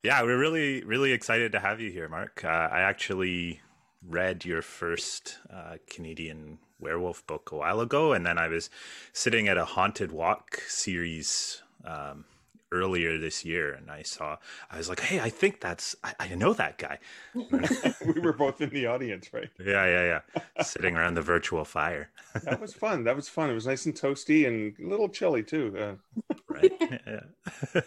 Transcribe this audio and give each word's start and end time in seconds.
Yeah, 0.03 0.21
we're 0.21 0.37
really, 0.37 0.83
really 0.83 1.11
excited 1.11 1.51
to 1.53 1.59
have 1.59 1.81
you 1.81 1.91
here, 1.91 2.07
Mark. 2.07 2.43
Uh, 2.45 2.47
I 2.47 2.81
actually 2.81 3.61
read 4.07 4.45
your 4.45 4.61
first 4.61 5.39
uh, 5.51 5.77
Canadian 5.89 6.59
werewolf 6.79 7.25
book 7.25 7.49
a 7.51 7.57
while 7.57 7.81
ago, 7.81 8.13
and 8.13 8.25
then 8.25 8.37
I 8.37 8.47
was 8.47 8.69
sitting 9.11 9.47
at 9.47 9.57
a 9.57 9.65
haunted 9.65 10.11
walk 10.11 10.61
series 10.67 11.63
um, 11.83 12.25
earlier 12.71 13.17
this 13.17 13.45
year, 13.45 13.73
and 13.73 13.89
I 13.89 14.03
saw. 14.03 14.37
I 14.69 14.77
was 14.77 14.89
like, 14.89 14.99
"Hey, 14.99 15.19
I 15.19 15.29
think 15.29 15.59
that's. 15.59 15.95
I, 16.03 16.13
I 16.19 16.35
know 16.35 16.53
that 16.53 16.77
guy." 16.77 16.99
we 17.33 18.19
were 18.21 18.33
both 18.33 18.61
in 18.61 18.69
the 18.69 18.85
audience, 18.87 19.31
right? 19.33 19.49
Yeah, 19.59 19.85
yeah, 19.85 20.21
yeah. 20.35 20.63
Sitting 20.63 20.95
around 20.95 21.15
the 21.15 21.21
virtual 21.21 21.65
fire. 21.65 22.09
that 22.43 22.59
was 22.59 22.73
fun. 22.73 23.03
That 23.03 23.15
was 23.15 23.29
fun. 23.29 23.49
It 23.49 23.53
was 23.53 23.67
nice 23.67 23.85
and 23.85 23.95
toasty 23.95 24.47
and 24.47 24.73
a 24.79 24.89
little 24.89 25.09
chilly 25.09 25.43
too. 25.43 25.75
Uh... 25.77 26.35
right. 26.47 26.71
Yeah. 27.07 27.81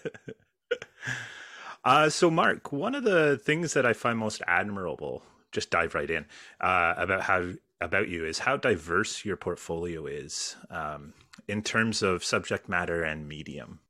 Uh, 1.84 2.08
so, 2.08 2.30
Mark, 2.30 2.72
one 2.72 2.94
of 2.94 3.04
the 3.04 3.38
things 3.38 3.74
that 3.74 3.84
I 3.84 3.92
find 3.92 4.18
most 4.18 4.40
admirable, 4.46 5.22
just 5.50 5.70
dive 5.70 5.94
right 5.94 6.10
in, 6.10 6.26
uh, 6.60 6.94
about 6.96 7.22
how 7.22 7.52
about 7.80 8.08
you 8.08 8.24
is 8.24 8.38
how 8.38 8.56
diverse 8.56 9.24
your 9.24 9.36
portfolio 9.36 10.06
is 10.06 10.56
um, 10.70 11.12
in 11.48 11.62
terms 11.62 12.02
of 12.02 12.24
subject 12.24 12.68
matter 12.68 13.02
and 13.02 13.28
medium. 13.28 13.80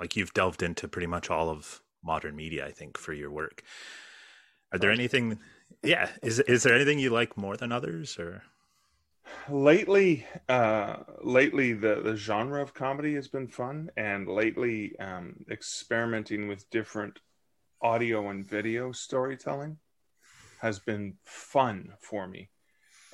Like 0.00 0.16
you've 0.16 0.34
delved 0.34 0.62
into 0.62 0.88
pretty 0.88 1.06
much 1.06 1.30
all 1.30 1.50
of 1.50 1.80
modern 2.02 2.36
media, 2.36 2.66
I 2.66 2.72
think, 2.72 2.98
for 2.98 3.12
your 3.12 3.30
work. 3.30 3.62
Are 4.72 4.78
there 4.78 4.90
anything? 4.90 5.38
Yeah, 5.82 6.10
is 6.22 6.40
is 6.40 6.62
there 6.62 6.74
anything 6.74 6.98
you 6.98 7.10
like 7.10 7.36
more 7.36 7.56
than 7.56 7.72
others, 7.72 8.18
or? 8.18 8.42
lately 9.48 10.26
uh 10.50 10.96
lately 11.22 11.72
the 11.72 12.02
the 12.02 12.14
genre 12.14 12.60
of 12.60 12.74
comedy 12.74 13.14
has 13.14 13.26
been 13.26 13.48
fun 13.48 13.90
and 13.96 14.28
lately 14.28 14.94
um 14.98 15.34
experimenting 15.50 16.46
with 16.46 16.68
different 16.68 17.18
audio 17.80 18.28
and 18.28 18.46
video 18.46 18.92
storytelling 18.92 19.78
has 20.64 20.78
been 20.78 21.14
fun 21.26 21.92
for 22.00 22.26
me. 22.26 22.48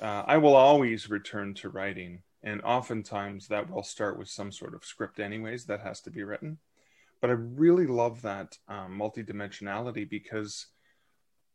Uh, 0.01 0.23
I 0.25 0.37
will 0.37 0.55
always 0.55 1.09
return 1.09 1.53
to 1.55 1.69
writing, 1.69 2.23
and 2.43 2.61
oftentimes 2.61 3.49
that 3.49 3.69
will 3.69 3.83
start 3.83 4.17
with 4.17 4.29
some 4.29 4.53
sort 4.53 4.73
of 4.73 4.85
script, 4.85 5.19
anyways, 5.19 5.65
that 5.65 5.81
has 5.81 5.99
to 6.01 6.11
be 6.11 6.23
written. 6.23 6.59
But 7.21 7.29
I 7.29 7.33
really 7.33 7.85
love 7.85 8.23
that 8.23 8.57
um, 8.67 8.97
multidimensionality 8.99 10.09
because 10.09 10.67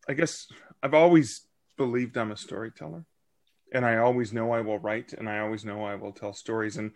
I 0.09 0.15
guess 0.15 0.47
I've 0.83 0.95
always 0.95 1.47
believed 1.77 2.17
I'm 2.17 2.31
a 2.31 2.37
storyteller, 2.37 3.05
and 3.73 3.85
I 3.85 3.97
always 3.97 4.33
know 4.33 4.53
I 4.53 4.61
will 4.61 4.79
write, 4.79 5.13
and 5.13 5.29
I 5.29 5.41
always 5.41 5.65
know 5.65 5.85
I 5.85 5.97
will 5.97 6.13
tell 6.13 6.33
stories. 6.33 6.77
And 6.77 6.93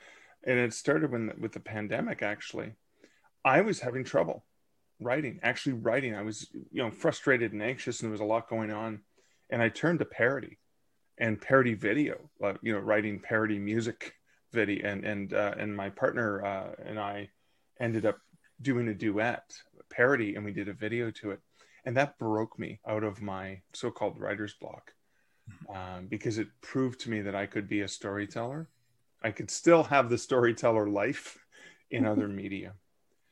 and 0.47 0.59
it 0.59 0.73
started 0.73 1.11
when 1.11 1.33
with 1.41 1.53
the 1.53 1.61
pandemic. 1.61 2.23
Actually, 2.23 2.75
I 3.45 3.61
was 3.63 3.81
having 3.81 4.05
trouble 4.05 4.45
writing, 5.01 5.41
actually 5.43 5.73
writing. 5.73 6.15
I 6.15 6.23
was, 6.23 6.49
you 6.71 6.83
know, 6.83 6.91
frustrated 6.91 7.53
and 7.53 7.63
anxious, 7.63 8.01
and 8.01 8.07
there 8.07 8.13
was 8.13 8.21
a 8.21 8.25
lot 8.25 8.49
going 8.49 8.71
on. 8.71 9.01
And 9.51 9.61
I 9.61 9.69
turned 9.69 9.99
to 9.99 10.05
parody 10.05 10.59
and 11.19 11.41
parody 11.41 11.75
video, 11.75 12.31
uh, 12.43 12.55
you 12.63 12.73
know, 12.73 12.79
writing 12.79 13.19
parody 13.21 13.59
music 13.59 14.15
video. 14.53 14.87
And 14.87 15.05
and 15.05 15.35
uh, 15.35 15.55
and 15.59 15.77
my 15.77 15.91
partner 15.91 16.45
uh, 16.45 16.71
and 16.87 17.01
I 17.01 17.31
ended 17.81 18.07
up 18.07 18.19
doing 18.63 18.89
a 18.89 18.95
duet 18.95 19.53
a 19.79 19.95
parody, 19.95 20.35
and 20.35 20.45
we 20.45 20.53
did 20.53 20.69
a 20.69 20.75
video 20.75 21.11
to 21.11 21.33
it. 21.33 21.41
And 21.85 21.97
that 21.97 22.19
broke 22.19 22.59
me 22.59 22.81
out 22.87 23.05
of 23.05 23.23
my 23.23 23.61
so-called 23.73 24.19
writer's 24.19 24.55
block 24.55 24.93
um, 25.75 26.07
because 26.09 26.39
it 26.39 26.49
proved 26.61 27.01
to 27.01 27.11
me 27.11 27.23
that 27.23 27.35
I 27.35 27.47
could 27.47 27.69
be 27.69 27.81
a 27.81 27.89
storyteller. 27.89 28.69
I 29.23 29.31
could 29.31 29.51
still 29.51 29.85
have 29.85 30.11
the 30.11 30.19
storyteller 30.19 30.89
life 30.89 31.39
in 31.91 32.05
other 32.07 32.29
media 32.43 32.75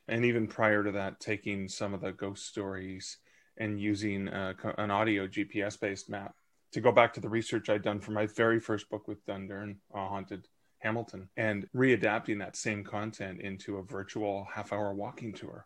and 0.09 0.25
even 0.25 0.47
prior 0.47 0.83
to 0.83 0.91
that, 0.91 1.19
taking 1.19 1.67
some 1.69 1.93
of 1.93 2.01
the 2.01 2.11
ghost 2.11 2.47
stories 2.47 3.17
and 3.57 3.79
using 3.79 4.27
uh, 4.27 4.53
an 4.77 4.91
audio 4.91 5.27
GPS 5.27 5.79
based 5.79 6.09
map 6.09 6.33
to 6.71 6.81
go 6.81 6.91
back 6.91 7.13
to 7.13 7.19
the 7.19 7.29
research 7.29 7.69
I'd 7.69 7.83
done 7.83 7.99
for 7.99 8.11
my 8.11 8.25
very 8.25 8.59
first 8.59 8.89
book 8.89 9.07
with 9.07 9.25
Dundurn, 9.25 9.77
uh, 9.93 10.07
Haunted 10.07 10.47
Hamilton, 10.79 11.29
and 11.37 11.67
readapting 11.75 12.39
that 12.39 12.55
same 12.55 12.83
content 12.83 13.41
into 13.41 13.77
a 13.77 13.83
virtual 13.83 14.47
half 14.53 14.73
hour 14.73 14.93
walking 14.93 15.33
tour. 15.33 15.65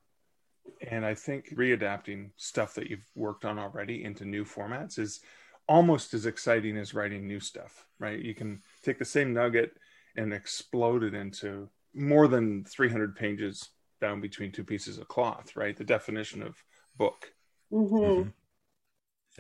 And 0.90 1.06
I 1.06 1.14
think 1.14 1.54
readapting 1.56 2.32
stuff 2.38 2.74
that 2.76 2.90
you've 2.90 3.10
worked 3.16 3.46
on 3.46 3.60
already 3.60 4.04
into 4.04 4.26
new 4.26 4.44
formats 4.44 4.98
is 4.98 5.22
almost 5.68 6.14
as 6.14 6.26
exciting 6.26 6.78
as 6.78 6.94
writing 6.94 7.28
new 7.28 7.40
stuff, 7.40 7.86
right? 8.00 8.20
You 8.20 8.34
can 8.34 8.62
take 8.84 9.00
the 9.00 9.06
same 9.06 9.34
nugget 9.34 9.72
and 10.16 10.34
explode 10.34 11.04
it 11.04 11.14
into 11.14 11.70
more 11.94 12.28
than 12.28 12.66
300 12.66 13.16
pages 13.16 13.70
down 14.02 14.20
between 14.20 14.52
two 14.52 14.64
pieces 14.64 14.98
of 14.98 15.08
cloth, 15.08 15.56
right? 15.56 15.78
The 15.78 15.84
definition 15.84 16.42
of 16.42 16.56
book. 16.98 17.34
Mm-hmm. 17.72 17.96
Mm-hmm. 17.96 18.30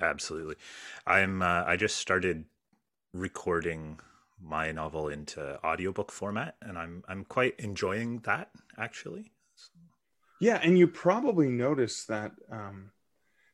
Absolutely. 0.02 0.56
I'm. 1.06 1.42
Uh, 1.42 1.64
I 1.66 1.76
just 1.76 1.98
started 1.98 2.46
recording 3.14 4.00
my 4.44 4.72
novel 4.72 5.08
into 5.08 5.60
audiobook 5.64 6.12
format, 6.12 6.56
and 6.62 6.78
I'm 6.78 7.04
I'm 7.08 7.26
quite 7.26 7.60
enjoying 7.60 8.20
that 8.20 8.50
actually. 8.78 9.32
Yeah, 10.40 10.60
and 10.62 10.78
you 10.78 10.88
probably 10.88 11.48
notice 11.48 12.04
that 12.06 12.34
um, 12.52 12.92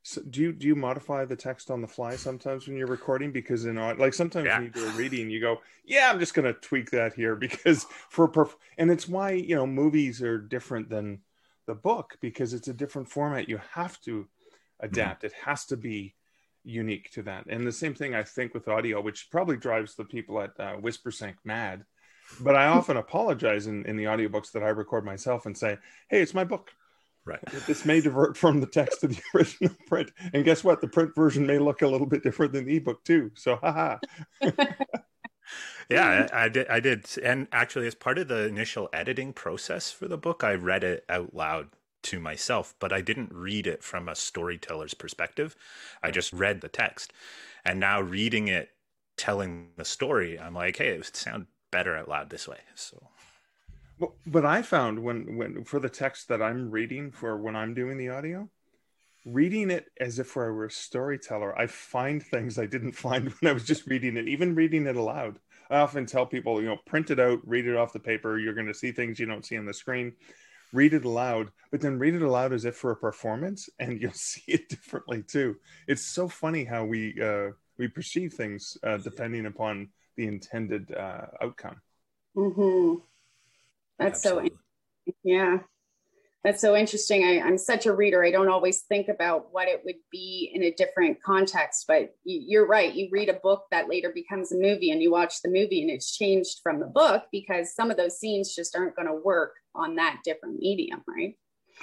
so 0.01 0.21
do 0.27 0.41
you 0.41 0.53
do 0.53 0.65
you 0.65 0.75
modify 0.75 1.25
the 1.25 1.35
text 1.35 1.69
on 1.69 1.81
the 1.81 1.87
fly 1.87 2.15
sometimes 2.15 2.67
when 2.67 2.77
you're 2.77 2.87
recording? 2.87 3.31
Because 3.31 3.65
in 3.65 3.75
like 3.75 4.13
sometimes 4.13 4.45
yeah. 4.47 4.57
when 4.57 4.65
you 4.65 4.71
do 4.71 4.87
a 4.87 4.91
reading, 4.91 5.29
you 5.29 5.39
go, 5.39 5.61
"Yeah, 5.85 6.09
I'm 6.09 6.19
just 6.19 6.33
going 6.33 6.51
to 6.51 6.59
tweak 6.59 6.89
that 6.91 7.13
here 7.13 7.35
because 7.47 7.85
for 8.09 8.27
perf-. 8.27 8.55
and 8.77 8.89
it's 8.89 9.07
why 9.07 9.31
you 9.31 9.55
know 9.55 9.67
movies 9.67 10.21
are 10.21 10.37
different 10.37 10.89
than 10.89 11.19
the 11.65 11.75
book 11.75 12.17
because 12.21 12.53
it's 12.53 12.67
a 12.67 12.73
different 12.73 13.09
format. 13.09 13.49
You 13.49 13.59
have 13.73 14.01
to 14.01 14.27
adapt. 14.79 15.19
Mm-hmm. 15.19 15.27
It 15.27 15.33
has 15.45 15.65
to 15.65 15.77
be 15.77 16.15
unique 16.63 17.11
to 17.11 17.23
that. 17.23 17.45
And 17.47 17.65
the 17.65 17.71
same 17.71 17.93
thing 17.93 18.15
I 18.15 18.23
think 18.23 18.53
with 18.53 18.67
audio, 18.67 19.01
which 19.01 19.29
probably 19.31 19.57
drives 19.57 19.95
the 19.95 20.05
people 20.05 20.41
at 20.41 20.51
uh, 20.59 20.75
Whispersync 20.77 21.35
mad. 21.43 21.85
But 22.39 22.55
I 22.55 22.67
often 22.67 22.97
apologize 22.97 23.67
in, 23.67 23.85
in 23.85 23.95
the 23.95 24.03
audiobooks 24.03 24.51
that 24.51 24.63
I 24.63 24.69
record 24.69 25.03
myself 25.03 25.45
and 25.45 25.57
say, 25.57 25.77
"Hey, 26.09 26.21
it's 26.21 26.33
my 26.33 26.43
book." 26.43 26.71
Right. 27.25 27.39
This 27.67 27.85
may 27.85 28.01
divert 28.01 28.37
from 28.37 28.59
the 28.59 28.67
text 28.67 29.03
of 29.03 29.15
the 29.15 29.21
original 29.35 29.75
print. 29.87 30.11
And 30.33 30.45
guess 30.45 30.63
what? 30.63 30.81
The 30.81 30.87
print 30.87 31.15
version 31.15 31.45
may 31.45 31.59
look 31.59 31.81
a 31.81 31.87
little 31.87 32.07
bit 32.07 32.23
different 32.23 32.53
than 32.53 32.65
the 32.65 32.77
ebook 32.77 33.03
too. 33.03 33.31
So 33.35 33.55
haha. 33.57 33.97
yeah, 35.89 36.27
I, 36.31 36.45
I, 36.45 36.49
did 36.49 36.67
I 36.67 36.79
did 36.79 37.05
and 37.23 37.47
actually 37.51 37.87
as 37.87 37.95
part 37.95 38.17
of 38.17 38.27
the 38.27 38.47
initial 38.47 38.89
editing 38.93 39.33
process 39.33 39.91
for 39.91 40.07
the 40.07 40.17
book, 40.17 40.43
I 40.43 40.53
read 40.53 40.83
it 40.83 41.03
out 41.09 41.33
loud 41.33 41.69
to 42.03 42.19
myself, 42.19 42.73
but 42.79 42.93
I 42.93 43.01
didn't 43.01 43.33
read 43.33 43.67
it 43.67 43.83
from 43.83 44.07
a 44.07 44.15
storyteller's 44.15 44.93
perspective. 44.93 45.55
I 46.01 46.11
just 46.11 46.31
read 46.33 46.61
the 46.61 46.69
text. 46.69 47.13
And 47.65 47.79
now 47.79 48.01
reading 48.01 48.47
it 48.47 48.69
telling 49.17 49.69
the 49.75 49.85
story, 49.85 50.39
I'm 50.39 50.53
like, 50.53 50.77
hey, 50.77 50.89
it 50.89 50.97
would 50.97 51.15
sound 51.15 51.47
better 51.71 51.95
out 51.95 52.09
loud 52.09 52.29
this 52.29 52.47
way. 52.47 52.59
So 52.75 53.09
but 54.25 54.45
I 54.45 54.61
found 54.61 55.03
when 55.03 55.37
when 55.37 55.63
for 55.63 55.79
the 55.79 55.89
text 55.89 56.29
that 56.29 56.41
I'm 56.41 56.71
reading 56.71 57.11
for 57.11 57.37
when 57.37 57.55
I'm 57.55 57.73
doing 57.73 57.97
the 57.97 58.09
audio, 58.09 58.49
reading 59.25 59.69
it 59.71 59.87
as 59.99 60.19
if 60.19 60.37
I 60.37 60.41
were 60.41 60.65
a 60.65 60.71
storyteller, 60.71 61.57
I 61.57 61.67
find 61.67 62.23
things 62.23 62.57
I 62.57 62.65
didn't 62.65 62.93
find 62.93 63.25
when 63.39 63.49
I 63.49 63.53
was 63.53 63.65
just 63.65 63.87
reading 63.87 64.17
it, 64.17 64.27
even 64.27 64.55
reading 64.55 64.87
it 64.87 64.95
aloud. 64.95 65.39
I 65.69 65.77
often 65.77 66.05
tell 66.05 66.25
people, 66.25 66.61
you 66.61 66.67
know, 66.67 66.77
print 66.85 67.11
it 67.11 67.19
out, 67.19 67.39
read 67.45 67.67
it 67.67 67.75
off 67.75 67.93
the 67.93 67.99
paper. 67.99 68.39
You're 68.39 68.55
going 68.55 68.67
to 68.67 68.73
see 68.73 68.91
things 68.91 69.19
you 69.19 69.25
don't 69.25 69.45
see 69.45 69.57
on 69.57 69.65
the 69.65 69.73
screen. 69.73 70.13
Read 70.71 70.93
it 70.93 71.05
aloud, 71.05 71.51
but 71.71 71.81
then 71.81 71.97
read 71.99 72.15
it 72.15 72.21
aloud 72.21 72.53
as 72.53 72.65
if 72.65 72.75
for 72.75 72.91
a 72.91 72.95
performance, 72.95 73.69
and 73.79 73.99
you'll 74.01 74.11
see 74.13 74.43
it 74.47 74.69
differently 74.69 75.23
too. 75.23 75.55
It's 75.87 76.03
so 76.03 76.27
funny 76.27 76.63
how 76.63 76.85
we 76.85 77.19
uh, 77.21 77.51
we 77.77 77.87
perceive 77.87 78.33
things 78.33 78.77
uh, 78.83 78.97
depending 78.97 79.45
upon 79.45 79.89
the 80.15 80.27
intended 80.27 80.93
uh, 80.93 81.27
outcome. 81.41 81.81
Mm-hmm. 82.35 83.01
That's 83.97 84.25
Absolutely. 84.25 84.51
so, 85.07 85.13
yeah. 85.23 85.57
That's 86.43 86.61
so 86.61 86.75
interesting. 86.75 87.25
I, 87.25 87.45
am 87.45 87.57
such 87.57 87.85
a 87.85 87.93
reader. 87.93 88.23
I 88.23 88.31
don't 88.31 88.47
always 88.47 88.81
think 88.83 89.09
about 89.09 89.47
what 89.51 89.67
it 89.67 89.81
would 89.83 89.97
be 90.09 90.49
in 90.53 90.63
a 90.63 90.71
different 90.71 91.21
context, 91.21 91.85
but 91.85 92.15
you're 92.23 92.65
right. 92.65 92.93
You 92.93 93.09
read 93.11 93.27
a 93.27 93.33
book 93.33 93.65
that 93.71 93.89
later 93.89 94.11
becomes 94.13 94.53
a 94.53 94.57
movie 94.57 94.91
and 94.91 95.01
you 95.01 95.11
watch 95.11 95.41
the 95.41 95.49
movie 95.49 95.81
and 95.81 95.91
it's 95.91 96.15
changed 96.15 96.61
from 96.63 96.79
the 96.79 96.85
book 96.85 97.25
because 97.31 97.75
some 97.75 97.91
of 97.91 97.97
those 97.97 98.19
scenes 98.19 98.55
just 98.55 98.75
aren't 98.75 98.95
going 98.95 99.09
to 99.09 99.15
work 99.15 99.55
on 99.75 99.95
that 99.95 100.21
different 100.23 100.59
medium, 100.59 101.01
right? 101.05 101.35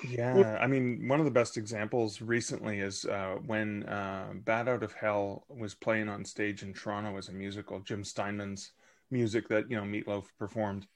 Yeah, 0.09 0.59
I 0.61 0.67
mean, 0.67 1.09
one 1.09 1.21
of 1.21 1.25
the 1.25 1.31
best 1.31 1.57
examples 1.57 2.21
recently 2.21 2.81
is 2.81 3.05
uh, 3.05 3.37
when 3.47 3.85
uh, 3.85 4.33
Bat 4.45 4.69
Out 4.69 4.83
of 4.83 4.93
Hell 4.93 5.47
was 5.49 5.75
playing 5.75 6.09
on 6.09 6.25
stage 6.25 6.63
in 6.63 6.75
Toronto 6.75 7.17
as 7.17 7.29
a 7.29 7.33
musical. 7.33 7.81
Jim 7.81 8.05
Steinman's 8.05 8.73
music 9.11 9.49
that 9.49 9.71
you 9.71 9.77
know 9.77 9.85
Meatloaf 9.85 10.25
performed, 10.39 10.87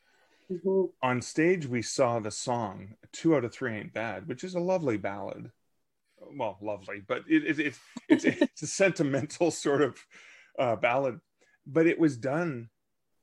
Mm-hmm. 0.50 0.86
On 1.02 1.22
stage, 1.22 1.66
we 1.66 1.82
saw 1.82 2.18
the 2.18 2.30
song 2.30 2.94
"Two 3.12 3.36
Out 3.36 3.44
of 3.44 3.52
Three 3.52 3.76
Ain't 3.76 3.94
Bad," 3.94 4.26
which 4.26 4.42
is 4.42 4.54
a 4.54 4.60
lovely 4.60 4.96
ballad. 4.96 5.50
Well, 6.18 6.58
lovely, 6.60 7.02
but 7.06 7.22
it, 7.28 7.44
it, 7.44 7.58
it 7.58 7.74
it's 8.08 8.24
it's 8.24 8.62
a 8.62 8.66
sentimental 8.66 9.50
sort 9.50 9.82
of 9.82 9.98
uh, 10.58 10.76
ballad. 10.76 11.20
But 11.66 11.86
it 11.86 11.98
was 11.98 12.16
done 12.16 12.68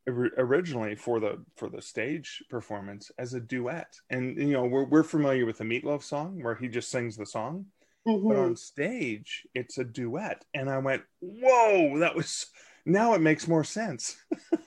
originally 0.08 0.96
for 0.96 1.20
the 1.20 1.44
for 1.58 1.70
the 1.70 1.82
stage 1.82 2.42
performance 2.50 3.12
as 3.18 3.34
a 3.34 3.42
duet, 3.42 3.94
and 4.10 4.38
you 4.38 4.54
know 4.54 4.66
we're 4.66 4.86
we're 4.86 5.04
familiar 5.04 5.46
with 5.46 5.58
the 5.58 5.66
Meatloaf 5.66 6.04
song 6.04 6.42
where 6.42 6.56
he 6.56 6.70
just 6.70 6.90
sings 6.90 7.18
the 7.18 7.26
song, 7.26 7.66
mm-hmm. 8.08 8.26
but 8.26 8.38
on 8.38 8.56
stage 8.56 9.46
it's 9.54 9.80
a 9.80 9.84
duet, 9.84 10.46
and 10.54 10.70
I 10.70 10.78
went, 10.78 11.04
"Whoa, 11.20 12.00
that 12.00 12.16
was." 12.16 12.48
Now 12.86 13.16
it 13.16 13.22
makes 13.22 13.50
more 13.50 13.66
sense. 13.66 14.16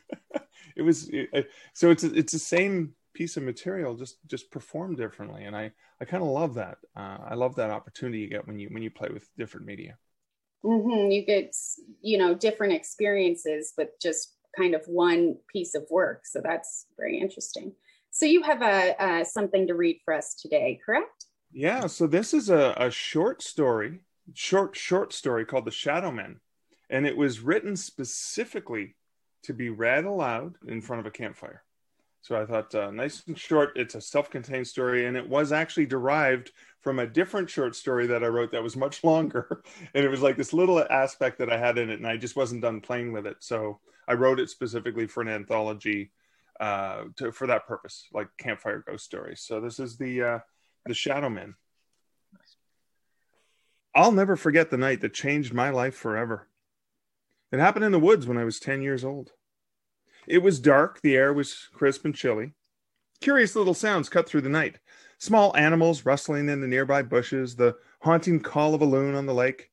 it 0.81 0.83
was 0.83 1.11
it, 1.11 1.51
so 1.75 1.91
it's 1.91 2.03
it's 2.03 2.33
the 2.33 2.39
same 2.39 2.95
piece 3.13 3.37
of 3.37 3.43
material 3.43 3.95
just 3.95 4.17
just 4.27 4.51
performed 4.51 4.97
differently. 4.97 5.45
And 5.45 5.55
i 5.55 5.71
i 6.01 6.05
kind 6.07 6.23
of 6.23 6.31
love 6.31 6.55
that. 6.55 6.79
Uh, 6.97 7.19
i 7.29 7.35
love 7.35 7.55
that 7.57 7.71
opportunity 7.71 8.21
you 8.21 8.29
get 8.29 8.47
when 8.47 8.59
you 8.59 8.69
when 8.71 8.83
you 8.83 8.91
play 8.91 9.09
with 9.13 9.29
different 9.37 9.67
media. 9.67 9.99
Mm-hmm. 10.65 11.11
you 11.11 11.25
get 11.25 11.55
you 12.01 12.19
know 12.19 12.35
different 12.35 12.73
experiences 12.73 13.73
with 13.79 13.91
just 14.01 14.35
kind 14.57 14.75
of 14.75 14.83
one 14.87 15.37
piece 15.53 15.75
of 15.75 15.85
work. 15.91 16.23
So 16.25 16.41
that's 16.43 16.87
very 16.97 17.21
interesting. 17.21 17.73
So 18.11 18.27
you 18.27 18.43
have 18.43 18.63
a, 18.63 18.97
a 18.99 19.25
something 19.25 19.67
to 19.69 19.75
read 19.75 20.01
for 20.05 20.15
us 20.15 20.35
today 20.35 20.81
correct? 20.85 21.27
Yeah. 21.53 21.87
So 21.87 22.07
this 22.07 22.33
is 22.33 22.49
a, 22.49 22.75
a 22.77 22.91
short 22.91 23.43
story 23.43 24.01
short 24.35 24.77
short 24.77 25.13
story 25.13 25.45
called 25.45 25.65
the 25.65 25.71
shadow 25.71 26.11
men 26.11 26.41
and 26.89 27.07
it 27.07 27.17
was 27.17 27.41
written 27.41 27.77
specifically 27.77 28.95
to 29.45 29.55
be 29.55 29.71
read 29.71 30.05
aloud 30.05 30.57
in 30.67 30.81
front 30.81 31.01
of 31.01 31.07
a 31.07 31.11
campfire. 31.11 31.63
So 32.23 32.41
I 32.41 32.45
thought, 32.45 32.75
uh, 32.75 32.91
nice 32.91 33.23
and 33.27 33.39
short. 33.39 33.73
It's 33.77 33.95
a 33.95 34.01
self-contained 34.01 34.67
story, 34.67 35.07
and 35.07 35.17
it 35.17 35.27
was 35.27 35.53
actually 35.53 35.87
derived 35.87 36.53
from 36.81 36.99
a 36.99 37.07
different 37.07 37.49
short 37.49 37.75
story 37.75 38.07
that 38.09 38.23
I 38.23 38.27
wrote 38.27 38.53
that 38.53 38.63
was 38.63 38.77
much 38.77 39.03
longer, 39.05 39.63
and 39.95 40.05
it 40.05 40.09
was 40.09 40.21
like 40.21 40.37
this 40.37 40.53
little 40.53 40.85
aspect 40.91 41.39
that 41.39 41.51
I 41.51 41.57
had 41.57 41.79
in 41.79 41.91
it, 41.91 41.99
and 41.99 42.07
I 42.07 42.17
just 42.17 42.37
wasn't 42.37 42.63
done 42.63 42.81
playing 42.81 43.13
with 43.13 43.27
it. 43.27 43.39
So 43.41 43.81
I 44.07 44.15
wrote 44.15 44.41
it 44.41 44.51
specifically 44.51 45.07
for 45.07 45.23
an 45.23 45.29
anthology 45.29 46.11
uh, 46.61 47.05
to, 47.17 47.33
for 47.33 47.47
that 47.47 47.67
purpose, 47.67 48.07
like 48.13 48.29
campfire 48.37 48.85
ghost 48.87 49.05
stories. 49.05 49.41
So 49.41 49.61
this 49.61 49.79
is 49.79 49.97
the 49.97 50.23
uh, 50.23 50.39
the 50.85 50.95
Shadow 50.95 51.31
Men. 51.31 51.55
I'll 53.95 54.13
never 54.13 54.37
forget 54.37 54.71
the 54.71 54.77
night 54.77 55.01
that 55.01 55.15
changed 55.15 55.55
my 55.55 55.71
life 55.71 55.95
forever. 55.95 56.50
It 57.53 57.59
happened 57.59 57.85
in 57.85 57.93
the 57.93 57.99
woods 57.99 58.27
when 58.27 58.39
I 58.39 58.45
was 58.45 58.61
10 58.61 58.83
years 58.83 59.05
old. 59.05 59.33
It 60.27 60.39
was 60.39 60.61
dark, 60.61 61.01
the 61.01 61.17
air 61.17 61.33
was 61.33 61.69
crisp 61.73 62.05
and 62.05 62.15
chilly. 62.15 62.55
Curious 63.21 63.57
little 63.57 63.75
sounds 63.75 64.09
cut 64.09 64.29
through 64.29 64.43
the 64.43 64.49
night 64.49 64.79
small 65.19 65.55
animals 65.55 66.07
rustling 66.07 66.49
in 66.49 66.63
the 66.63 66.67
nearby 66.67 67.03
bushes, 67.03 67.55
the 67.55 67.77
haunting 68.01 68.41
call 68.41 68.75
of 68.75 68.81
a 68.81 68.87
loon 68.87 69.15
on 69.15 69.27
the 69.27 69.35
lake, 69.35 69.71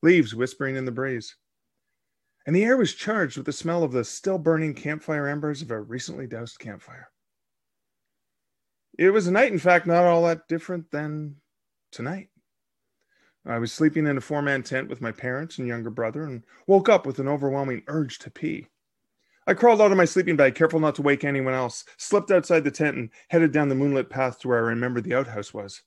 leaves 0.00 0.34
whispering 0.34 0.76
in 0.76 0.84
the 0.84 0.92
breeze. 0.92 1.34
And 2.46 2.54
the 2.54 2.64
air 2.64 2.76
was 2.76 2.94
charged 2.94 3.36
with 3.36 3.46
the 3.46 3.52
smell 3.52 3.82
of 3.82 3.90
the 3.90 4.04
still 4.04 4.38
burning 4.38 4.74
campfire 4.74 5.26
embers 5.26 5.62
of 5.62 5.72
a 5.72 5.80
recently 5.80 6.28
doused 6.28 6.60
campfire. 6.60 7.10
It 8.96 9.10
was 9.10 9.26
a 9.26 9.32
night, 9.32 9.50
in 9.50 9.58
fact, 9.58 9.86
not 9.86 10.04
all 10.04 10.24
that 10.26 10.46
different 10.46 10.90
than 10.92 11.36
tonight. 11.90 12.28
I 13.48 13.58
was 13.58 13.72
sleeping 13.72 14.08
in 14.08 14.16
a 14.16 14.20
four 14.20 14.42
man 14.42 14.64
tent 14.64 14.88
with 14.88 15.00
my 15.00 15.12
parents 15.12 15.56
and 15.56 15.68
younger 15.68 15.90
brother 15.90 16.24
and 16.24 16.42
woke 16.66 16.88
up 16.88 17.06
with 17.06 17.20
an 17.20 17.28
overwhelming 17.28 17.84
urge 17.86 18.18
to 18.20 18.30
pee. 18.30 18.66
I 19.46 19.54
crawled 19.54 19.80
out 19.80 19.92
of 19.92 19.96
my 19.96 20.04
sleeping 20.04 20.34
bag, 20.34 20.56
careful 20.56 20.80
not 20.80 20.96
to 20.96 21.02
wake 21.02 21.22
anyone 21.22 21.54
else, 21.54 21.84
slipped 21.96 22.32
outside 22.32 22.64
the 22.64 22.72
tent, 22.72 22.96
and 22.96 23.10
headed 23.28 23.52
down 23.52 23.68
the 23.68 23.76
moonlit 23.76 24.10
path 24.10 24.40
to 24.40 24.48
where 24.48 24.58
I 24.58 24.62
remembered 24.62 25.04
the 25.04 25.14
outhouse 25.14 25.54
was. 25.54 25.82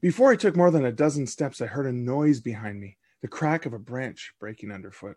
Before 0.00 0.32
I 0.32 0.36
took 0.36 0.56
more 0.56 0.72
than 0.72 0.84
a 0.84 0.90
dozen 0.90 1.28
steps, 1.28 1.60
I 1.60 1.66
heard 1.66 1.86
a 1.86 1.92
noise 1.92 2.40
behind 2.40 2.80
me 2.80 2.98
the 3.22 3.28
crack 3.28 3.64
of 3.64 3.72
a 3.72 3.78
branch 3.78 4.34
breaking 4.40 4.72
underfoot. 4.72 5.16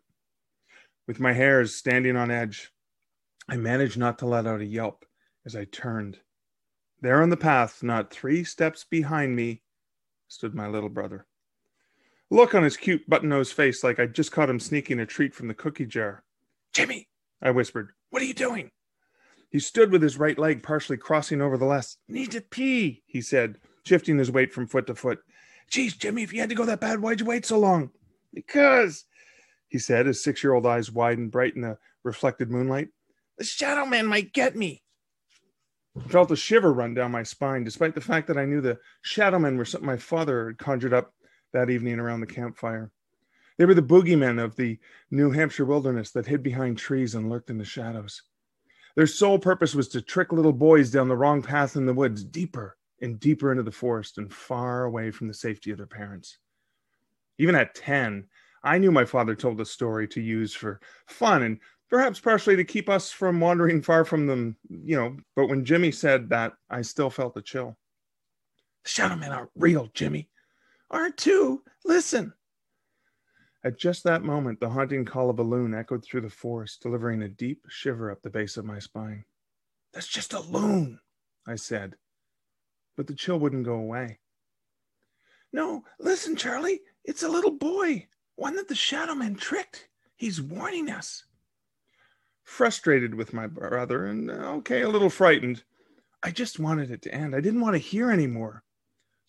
With 1.07 1.19
my 1.19 1.33
hairs 1.33 1.73
standing 1.73 2.15
on 2.15 2.29
edge, 2.29 2.71
I 3.49 3.57
managed 3.57 3.97
not 3.97 4.19
to 4.19 4.27
let 4.27 4.45
out 4.45 4.61
a 4.61 4.65
yelp 4.65 5.05
as 5.43 5.55
I 5.55 5.65
turned. 5.65 6.19
There 7.01 7.23
on 7.23 7.31
the 7.31 7.37
path, 7.37 7.81
not 7.81 8.13
three 8.13 8.43
steps 8.43 8.83
behind 8.83 9.35
me, 9.35 9.63
stood 10.27 10.53
my 10.53 10.67
little 10.67 10.89
brother 10.89 11.25
look 12.31 12.55
on 12.55 12.63
his 12.63 12.77
cute 12.77 13.07
button 13.07 13.29
nosed 13.29 13.53
face 13.53 13.83
like 13.83 13.99
I'd 13.99 14.15
just 14.15 14.31
caught 14.31 14.49
him 14.49 14.59
sneaking 14.59 14.99
a 14.99 15.05
treat 15.05 15.35
from 15.35 15.47
the 15.47 15.53
cookie 15.53 15.85
jar. 15.85 16.23
Jimmy, 16.73 17.09
I 17.41 17.51
whispered, 17.51 17.91
what 18.09 18.21
are 18.21 18.25
you 18.25 18.33
doing? 18.33 18.71
He 19.51 19.59
stood 19.59 19.91
with 19.91 20.01
his 20.01 20.17
right 20.17 20.39
leg 20.39 20.63
partially 20.63 20.97
crossing 20.97 21.41
over 21.41 21.57
the 21.57 21.65
left. 21.65 21.97
Need 22.07 22.31
to 22.31 22.41
pee, 22.41 23.03
he 23.05 23.21
said, 23.21 23.57
shifting 23.85 24.17
his 24.17 24.31
weight 24.31 24.53
from 24.53 24.65
foot 24.65 24.87
to 24.87 24.95
foot. 24.95 25.19
Geez, 25.69 25.95
Jimmy, 25.95 26.23
if 26.23 26.33
you 26.33 26.39
had 26.39 26.49
to 26.49 26.55
go 26.55 26.65
that 26.65 26.79
bad, 26.79 27.01
why'd 27.01 27.19
you 27.19 27.25
wait 27.25 27.45
so 27.45 27.59
long? 27.59 27.91
Because, 28.33 29.05
he 29.67 29.77
said, 29.77 30.05
his 30.05 30.23
six 30.23 30.41
year 30.41 30.53
old 30.53 30.65
eyes 30.65 30.91
widened 30.91 31.31
bright 31.31 31.55
in 31.55 31.61
the 31.61 31.77
reflected 32.03 32.49
moonlight, 32.49 32.89
the 33.37 33.43
shadow 33.43 33.85
man 33.85 34.05
might 34.05 34.33
get 34.33 34.55
me. 34.55 34.81
I 35.97 36.07
felt 36.07 36.31
a 36.31 36.37
shiver 36.37 36.71
run 36.71 36.93
down 36.93 37.11
my 37.11 37.23
spine, 37.23 37.65
despite 37.65 37.95
the 37.95 38.01
fact 38.01 38.27
that 38.27 38.37
I 38.37 38.45
knew 38.45 38.61
the 38.61 38.79
shadow 39.01 39.39
men 39.39 39.57
were 39.57 39.65
something 39.65 39.85
my 39.85 39.97
father 39.97 40.47
had 40.47 40.57
conjured 40.57 40.93
up 40.93 41.13
that 41.53 41.69
evening 41.69 41.99
around 41.99 42.21
the 42.21 42.27
campfire. 42.27 42.91
They 43.57 43.65
were 43.65 43.73
the 43.73 43.81
boogeymen 43.81 44.43
of 44.43 44.55
the 44.55 44.79
New 45.11 45.31
Hampshire 45.31 45.65
wilderness 45.65 46.11
that 46.11 46.25
hid 46.25 46.41
behind 46.41 46.77
trees 46.77 47.15
and 47.15 47.29
lurked 47.29 47.49
in 47.49 47.57
the 47.57 47.65
shadows. 47.65 48.23
Their 48.95 49.07
sole 49.07 49.39
purpose 49.39 49.75
was 49.75 49.87
to 49.89 50.01
trick 50.01 50.31
little 50.31 50.53
boys 50.53 50.91
down 50.91 51.07
the 51.07 51.15
wrong 51.15 51.41
path 51.41 51.75
in 51.75 51.85
the 51.85 51.93
woods, 51.93 52.23
deeper 52.23 52.77
and 53.01 53.19
deeper 53.19 53.51
into 53.51 53.63
the 53.63 53.71
forest 53.71 54.17
and 54.17 54.33
far 54.33 54.85
away 54.85 55.11
from 55.11 55.27
the 55.27 55.33
safety 55.33 55.71
of 55.71 55.77
their 55.77 55.87
parents. 55.87 56.37
Even 57.37 57.55
at 57.55 57.75
10, 57.75 58.27
I 58.63 58.77
knew 58.77 58.91
my 58.91 59.05
father 59.05 59.35
told 59.35 59.57
the 59.57 59.65
story 59.65 60.07
to 60.09 60.21
use 60.21 60.53
for 60.53 60.79
fun 61.07 61.43
and 61.43 61.59
perhaps 61.89 62.19
partially 62.19 62.55
to 62.55 62.63
keep 62.63 62.89
us 62.89 63.11
from 63.11 63.39
wandering 63.39 63.81
far 63.81 64.05
from 64.05 64.25
them, 64.25 64.57
you 64.69 64.95
know. 64.95 65.17
But 65.35 65.47
when 65.47 65.65
Jimmy 65.65 65.91
said 65.91 66.29
that, 66.29 66.53
I 66.69 66.81
still 66.81 67.09
felt 67.09 67.37
a 67.37 67.41
chill. 67.41 67.77
The 68.83 68.89
shadow 68.89 69.15
men 69.17 69.31
aren't 69.31 69.51
real, 69.55 69.89
Jimmy. 69.93 70.29
R2, 70.91 71.59
listen. 71.85 72.33
At 73.63 73.77
just 73.77 74.03
that 74.03 74.23
moment, 74.23 74.59
the 74.59 74.69
haunting 74.69 75.05
call 75.05 75.29
of 75.29 75.39
a 75.39 75.43
loon 75.43 75.73
echoed 75.73 76.03
through 76.03 76.21
the 76.21 76.29
forest, 76.29 76.81
delivering 76.81 77.21
a 77.21 77.29
deep 77.29 77.65
shiver 77.69 78.11
up 78.11 78.21
the 78.21 78.29
base 78.29 78.57
of 78.57 78.65
my 78.65 78.79
spine. 78.79 79.23
That's 79.93 80.07
just 80.07 80.33
a 80.33 80.39
loon, 80.39 80.99
I 81.47 81.55
said. 81.55 81.95
but 82.97 83.07
the 83.07 83.15
chill 83.15 83.39
wouldn't 83.39 83.65
go 83.65 83.75
away. 83.75 84.19
No, 85.53 85.83
listen, 85.99 86.35
Charlie, 86.35 86.81
it's 87.03 87.23
a 87.23 87.29
little 87.29 87.51
boy, 87.51 88.07
one 88.35 88.55
that 88.55 88.67
the 88.67 88.75
Shadow 88.75 89.15
Man 89.15 89.35
tricked. 89.35 89.87
He's 90.15 90.41
warning 90.41 90.89
us. 90.89 91.25
Frustrated 92.43 93.15
with 93.15 93.33
my 93.33 93.47
brother 93.47 94.05
and 94.05 94.29
uh, 94.29 94.53
okay, 94.57 94.81
a 94.81 94.89
little 94.89 95.09
frightened, 95.09 95.63
I 96.23 96.31
just 96.31 96.59
wanted 96.59 96.91
it 96.91 97.01
to 97.03 97.13
end. 97.13 97.35
I 97.35 97.41
didn't 97.41 97.61
want 97.61 97.73
to 97.73 97.79
hear 97.79 98.11
anymore. 98.11 98.63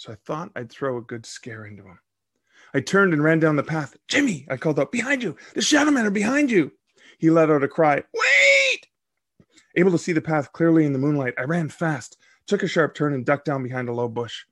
So 0.03 0.11
I 0.11 0.17
thought 0.17 0.51
I'd 0.57 0.69
throw 0.69 0.97
a 0.97 1.01
good 1.01 1.25
scare 1.25 1.65
into 1.65 1.85
him. 1.85 2.01
I 2.75 2.81
turned 2.81 3.13
and 3.13 3.23
ran 3.23 3.39
down 3.39 3.55
the 3.55 3.63
path. 3.63 3.97
Jimmy, 4.09 4.49
I 4.51 4.57
called 4.57 4.81
out, 4.81 4.91
behind 4.91 5.23
you. 5.23 5.37
The 5.55 5.63
shadow 5.63 5.93
men 5.93 6.05
are 6.05 6.11
behind 6.11 6.51
you. 6.51 6.73
He 7.19 7.31
let 7.31 7.53
out 7.53 7.63
a 7.63 7.69
cry, 7.69 8.03
wait! 8.13 8.89
Able 9.77 9.93
to 9.93 9.99
see 9.99 10.11
the 10.11 10.21
path 10.21 10.53
clearly 10.53 10.85
in 10.87 10.93
the 10.93 10.99
moonlight, 10.99 11.35
I 11.39 11.45
ran 11.45 11.69
fast, 11.69 12.17
took 12.49 12.65
a 12.65 12.67
sharp 12.67 12.97
turn, 12.97 13.15
and 13.15 13.25
ducked 13.25 13.45
down 13.45 13.63
behind 13.63 13.89
a 13.89 13.93
low 13.93 14.09
bush. 14.09 14.43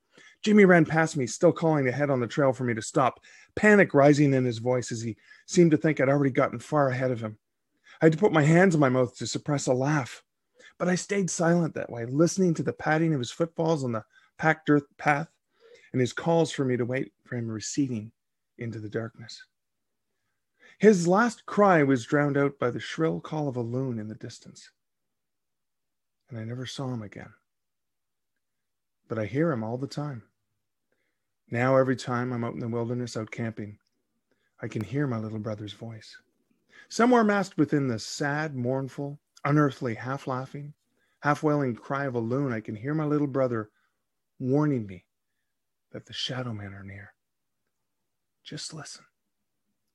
Jimmy 0.40 0.66
ran 0.66 0.84
past 0.84 1.16
me, 1.16 1.26
still 1.26 1.50
calling 1.50 1.88
ahead 1.88 2.10
on 2.10 2.20
the 2.20 2.28
trail 2.28 2.52
for 2.52 2.62
me 2.62 2.72
to 2.74 2.80
stop, 2.80 3.18
panic 3.56 3.92
rising 3.92 4.32
in 4.32 4.44
his 4.44 4.58
voice 4.58 4.92
as 4.92 5.02
he 5.02 5.16
seemed 5.46 5.72
to 5.72 5.76
think 5.76 5.98
I'd 5.98 6.08
already 6.08 6.30
gotten 6.30 6.60
far 6.60 6.90
ahead 6.90 7.10
of 7.10 7.22
him. 7.22 7.38
I 8.00 8.04
had 8.04 8.12
to 8.12 8.18
put 8.18 8.30
my 8.32 8.44
hands 8.44 8.76
in 8.76 8.80
my 8.80 8.88
mouth 8.88 9.16
to 9.16 9.26
suppress 9.26 9.66
a 9.66 9.72
laugh, 9.72 10.22
but 10.78 10.88
I 10.88 10.94
stayed 10.94 11.28
silent 11.28 11.74
that 11.74 11.90
way, 11.90 12.06
listening 12.06 12.54
to 12.54 12.62
the 12.62 12.72
padding 12.72 13.14
of 13.14 13.18
his 13.18 13.32
footfalls 13.32 13.82
on 13.82 13.90
the 13.90 14.04
packed 14.38 14.70
earth 14.70 14.86
path 14.96 15.26
and 15.92 16.00
his 16.00 16.12
calls 16.12 16.52
for 16.52 16.64
me 16.64 16.76
to 16.76 16.84
wait 16.84 17.12
for 17.24 17.36
him 17.36 17.48
receding 17.48 18.12
into 18.58 18.78
the 18.78 18.88
darkness. 18.88 19.44
His 20.78 21.06
last 21.06 21.46
cry 21.46 21.82
was 21.82 22.06
drowned 22.06 22.36
out 22.36 22.58
by 22.58 22.70
the 22.70 22.80
shrill 22.80 23.20
call 23.20 23.48
of 23.48 23.56
a 23.56 23.60
loon 23.60 23.98
in 23.98 24.08
the 24.08 24.14
distance, 24.14 24.70
and 26.28 26.38
I 26.38 26.44
never 26.44 26.64
saw 26.64 26.92
him 26.92 27.02
again. 27.02 27.32
But 29.08 29.18
I 29.18 29.26
hear 29.26 29.50
him 29.50 29.64
all 29.64 29.76
the 29.76 29.86
time. 29.86 30.22
Now, 31.50 31.76
every 31.76 31.96
time 31.96 32.32
I'm 32.32 32.44
out 32.44 32.54
in 32.54 32.60
the 32.60 32.68
wilderness, 32.68 33.16
out 33.16 33.30
camping, 33.30 33.78
I 34.62 34.68
can 34.68 34.82
hear 34.82 35.06
my 35.06 35.18
little 35.18 35.40
brother's 35.40 35.72
voice. 35.72 36.16
Somewhere 36.88 37.24
masked 37.24 37.58
within 37.58 37.88
the 37.88 37.98
sad, 37.98 38.54
mournful, 38.54 39.18
unearthly, 39.44 39.94
half 39.94 40.26
laughing, 40.26 40.74
half 41.20 41.42
wailing 41.42 41.74
cry 41.74 42.04
of 42.04 42.14
a 42.14 42.20
loon, 42.20 42.52
I 42.52 42.60
can 42.60 42.76
hear 42.76 42.94
my 42.94 43.04
little 43.04 43.26
brother 43.26 43.70
warning 44.38 44.86
me 44.86 45.04
that 45.92 46.06
the 46.06 46.12
shadow 46.12 46.52
men 46.52 46.74
are 46.74 46.84
near. 46.84 47.12
Just 48.44 48.72
listen 48.72 49.04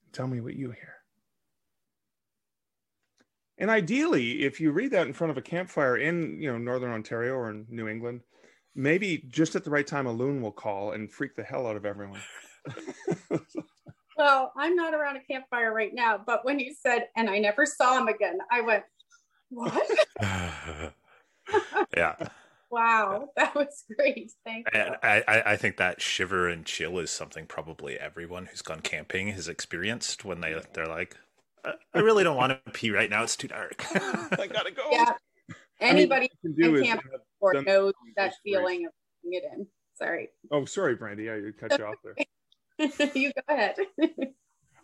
and 0.03 0.13
tell 0.13 0.27
me 0.27 0.41
what 0.41 0.55
you 0.55 0.71
hear. 0.71 0.95
And 3.57 3.69
ideally, 3.69 4.43
if 4.43 4.59
you 4.59 4.71
read 4.71 4.91
that 4.91 5.07
in 5.07 5.13
front 5.13 5.31
of 5.31 5.37
a 5.37 5.41
campfire 5.41 5.97
in, 5.97 6.41
you 6.41 6.51
know, 6.51 6.57
northern 6.57 6.91
Ontario 6.91 7.33
or 7.33 7.49
in 7.49 7.65
New 7.69 7.87
England, 7.87 8.21
maybe 8.75 9.23
just 9.29 9.55
at 9.55 9.63
the 9.63 9.69
right 9.69 9.87
time 9.87 10.07
a 10.07 10.11
loon 10.11 10.41
will 10.41 10.51
call 10.51 10.91
and 10.91 11.11
freak 11.11 11.35
the 11.35 11.43
hell 11.43 11.65
out 11.65 11.77
of 11.77 11.85
everyone. 11.85 12.19
well, 14.17 14.51
I'm 14.57 14.75
not 14.75 14.93
around 14.93 15.15
a 15.15 15.21
campfire 15.21 15.73
right 15.73 15.93
now, 15.93 16.19
but 16.23 16.43
when 16.43 16.59
you 16.59 16.73
said, 16.73 17.07
and 17.15 17.29
I 17.29 17.39
never 17.39 17.65
saw 17.65 17.97
him 17.97 18.09
again, 18.09 18.39
I 18.51 18.61
went, 18.61 18.83
what? 19.49 19.89
yeah. 21.95 22.15
Wow, 22.75 23.29
that 23.37 23.55
was 23.55 23.85
great. 23.95 24.33
Thank 24.43 24.67
you. 24.73 24.81
I, 25.01 25.23
I, 25.25 25.43
I 25.53 25.55
think 25.55 25.77
that 25.77 26.01
shiver 26.01 26.49
and 26.49 26.65
chill 26.65 26.99
is 26.99 27.09
something 27.09 27.45
probably 27.45 27.97
everyone 27.97 28.47
who's 28.47 28.61
gone 28.61 28.81
camping 28.81 29.29
has 29.29 29.47
experienced 29.47 30.25
when 30.25 30.41
they 30.41 30.49
mm-hmm. 30.49 30.71
they're 30.73 30.85
like, 30.85 31.15
I 31.63 31.99
really 31.99 32.25
don't 32.25 32.35
want 32.35 32.51
to 32.51 32.71
pee 32.73 32.91
right 32.91 33.09
now. 33.09 33.23
It's 33.23 33.37
too 33.37 33.47
dark. 33.47 33.85
I 33.95 34.47
gotta 34.51 34.71
go. 34.71 34.89
Yeah. 34.91 35.13
Anybody 35.79 36.29
I 36.43 36.47
mean, 36.47 36.73
who 36.75 36.83
camp 36.83 37.01
or 37.39 37.61
knows 37.61 37.93
that 38.17 38.33
feeling 38.43 38.85
of 38.85 38.91
putting 39.23 39.39
it 39.39 39.43
in. 39.53 39.67
Sorry. 39.93 40.29
Oh, 40.51 40.65
sorry, 40.65 40.95
Brandy. 40.95 41.31
I 41.31 41.39
cut 41.57 41.79
you 41.79 41.85
off 41.85 41.95
there. 42.03 43.11
you 43.15 43.31
go 43.31 43.53
ahead. 43.53 43.75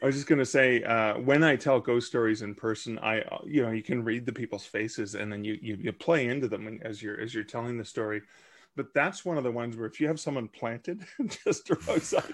I 0.01 0.07
was 0.07 0.15
just 0.15 0.27
gonna 0.27 0.45
say, 0.45 0.83
uh, 0.83 1.19
when 1.19 1.43
I 1.43 1.55
tell 1.55 1.79
ghost 1.79 2.07
stories 2.07 2.41
in 2.41 2.55
person, 2.55 2.97
I, 2.99 3.21
uh, 3.21 3.37
you 3.45 3.61
know, 3.61 3.69
you 3.69 3.83
can 3.83 4.03
read 4.03 4.25
the 4.25 4.33
people's 4.33 4.65
faces, 4.65 5.13
and 5.13 5.31
then 5.31 5.43
you 5.43 5.59
you, 5.61 5.77
you 5.79 5.91
play 5.91 6.27
into 6.27 6.47
them 6.47 6.79
as 6.83 7.03
you're 7.03 7.19
as 7.19 7.33
you're 7.33 7.43
telling 7.43 7.77
the 7.77 7.85
story. 7.85 8.21
But 8.75 8.93
that's 8.95 9.25
one 9.25 9.37
of 9.37 9.43
the 9.43 9.51
ones 9.51 9.75
where 9.75 9.85
if 9.85 9.99
you 9.99 10.07
have 10.07 10.19
someone 10.19 10.47
planted 10.47 11.05
just 11.45 11.69
outside, 11.89 12.33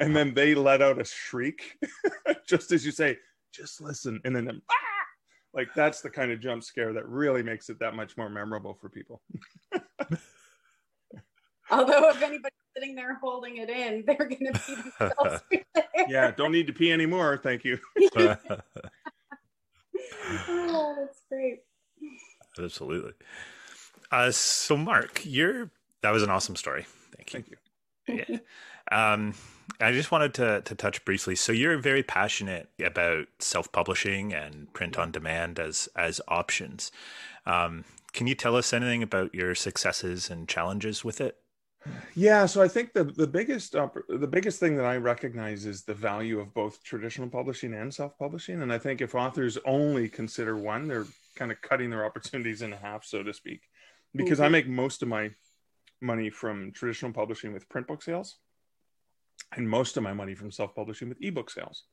and 0.00 0.16
then 0.16 0.34
they 0.34 0.54
let 0.54 0.82
out 0.82 1.00
a 1.00 1.04
shriek, 1.04 1.78
just 2.46 2.72
as 2.72 2.84
you 2.84 2.90
say, 2.90 3.16
just 3.52 3.80
listen, 3.80 4.20
and 4.24 4.34
then 4.34 4.60
ah! 4.68 4.74
like 5.52 5.68
that's 5.74 6.00
the 6.00 6.10
kind 6.10 6.32
of 6.32 6.40
jump 6.40 6.64
scare 6.64 6.92
that 6.94 7.08
really 7.08 7.44
makes 7.44 7.70
it 7.70 7.78
that 7.78 7.94
much 7.94 8.16
more 8.16 8.28
memorable 8.28 8.74
for 8.74 8.88
people. 8.88 9.22
Although 11.70 12.10
if 12.10 12.22
anybody's 12.22 12.52
sitting 12.76 12.94
there 12.96 13.14
holding 13.14 13.58
it 13.58 13.70
in, 13.70 14.04
they're 14.04 14.16
going 14.16 14.52
to 14.52 14.60
be 14.66 14.74
themselves. 14.74 15.42
Yeah, 16.08 16.30
don't 16.30 16.52
need 16.52 16.66
to 16.66 16.72
pee 16.72 16.92
anymore. 16.92 17.38
Thank 17.42 17.64
you. 17.64 17.78
oh, 20.48 20.94
that's 20.98 21.20
great. 21.28 21.60
Absolutely. 22.58 23.12
Uh, 24.10 24.30
so, 24.30 24.76
Mark, 24.76 25.22
you're 25.24 25.70
that 26.02 26.10
was 26.10 26.22
an 26.22 26.30
awesome 26.30 26.56
story. 26.56 26.86
Thank 27.16 27.34
you. 27.34 27.44
Thank 28.06 28.28
you. 28.28 28.40
Yeah. 28.90 29.12
Um, 29.12 29.34
I 29.80 29.92
just 29.92 30.12
wanted 30.12 30.34
to 30.34 30.60
to 30.62 30.74
touch 30.74 31.04
briefly. 31.04 31.34
So, 31.34 31.52
you're 31.52 31.78
very 31.78 32.02
passionate 32.02 32.68
about 32.84 33.26
self 33.38 33.72
publishing 33.72 34.32
and 34.32 34.72
print 34.72 34.98
on 34.98 35.10
demand 35.10 35.58
as 35.58 35.88
as 35.96 36.20
options. 36.28 36.92
Um, 37.46 37.84
can 38.12 38.26
you 38.26 38.34
tell 38.34 38.54
us 38.56 38.72
anything 38.72 39.02
about 39.02 39.34
your 39.34 39.54
successes 39.54 40.30
and 40.30 40.48
challenges 40.48 41.04
with 41.04 41.20
it? 41.20 41.36
Yeah, 42.14 42.46
so 42.46 42.62
I 42.62 42.68
think 42.68 42.92
the 42.92 43.04
the 43.04 43.26
biggest 43.26 43.72
the 43.72 44.28
biggest 44.30 44.60
thing 44.60 44.76
that 44.76 44.86
I 44.86 44.96
recognize 44.96 45.66
is 45.66 45.82
the 45.82 45.94
value 45.94 46.40
of 46.40 46.54
both 46.54 46.82
traditional 46.82 47.28
publishing 47.28 47.74
and 47.74 47.92
self 47.92 48.16
publishing, 48.18 48.62
and 48.62 48.72
I 48.72 48.78
think 48.78 49.00
if 49.00 49.14
authors 49.14 49.58
only 49.66 50.08
consider 50.08 50.56
one, 50.56 50.88
they're 50.88 51.06
kind 51.36 51.50
of 51.50 51.60
cutting 51.60 51.90
their 51.90 52.04
opportunities 52.04 52.62
in 52.62 52.72
half, 52.72 53.04
so 53.04 53.22
to 53.22 53.34
speak. 53.34 53.60
Because 54.14 54.38
mm-hmm. 54.38 54.46
I 54.46 54.50
make 54.50 54.68
most 54.68 55.02
of 55.02 55.08
my 55.08 55.30
money 56.00 56.30
from 56.30 56.72
traditional 56.72 57.12
publishing 57.12 57.52
with 57.52 57.68
print 57.68 57.86
book 57.86 58.02
sales, 58.02 58.38
and 59.56 59.68
most 59.68 59.96
of 59.96 60.02
my 60.02 60.12
money 60.12 60.34
from 60.34 60.50
self 60.50 60.74
publishing 60.74 61.08
with 61.08 61.18
ebook 61.20 61.50
sales. 61.50 61.84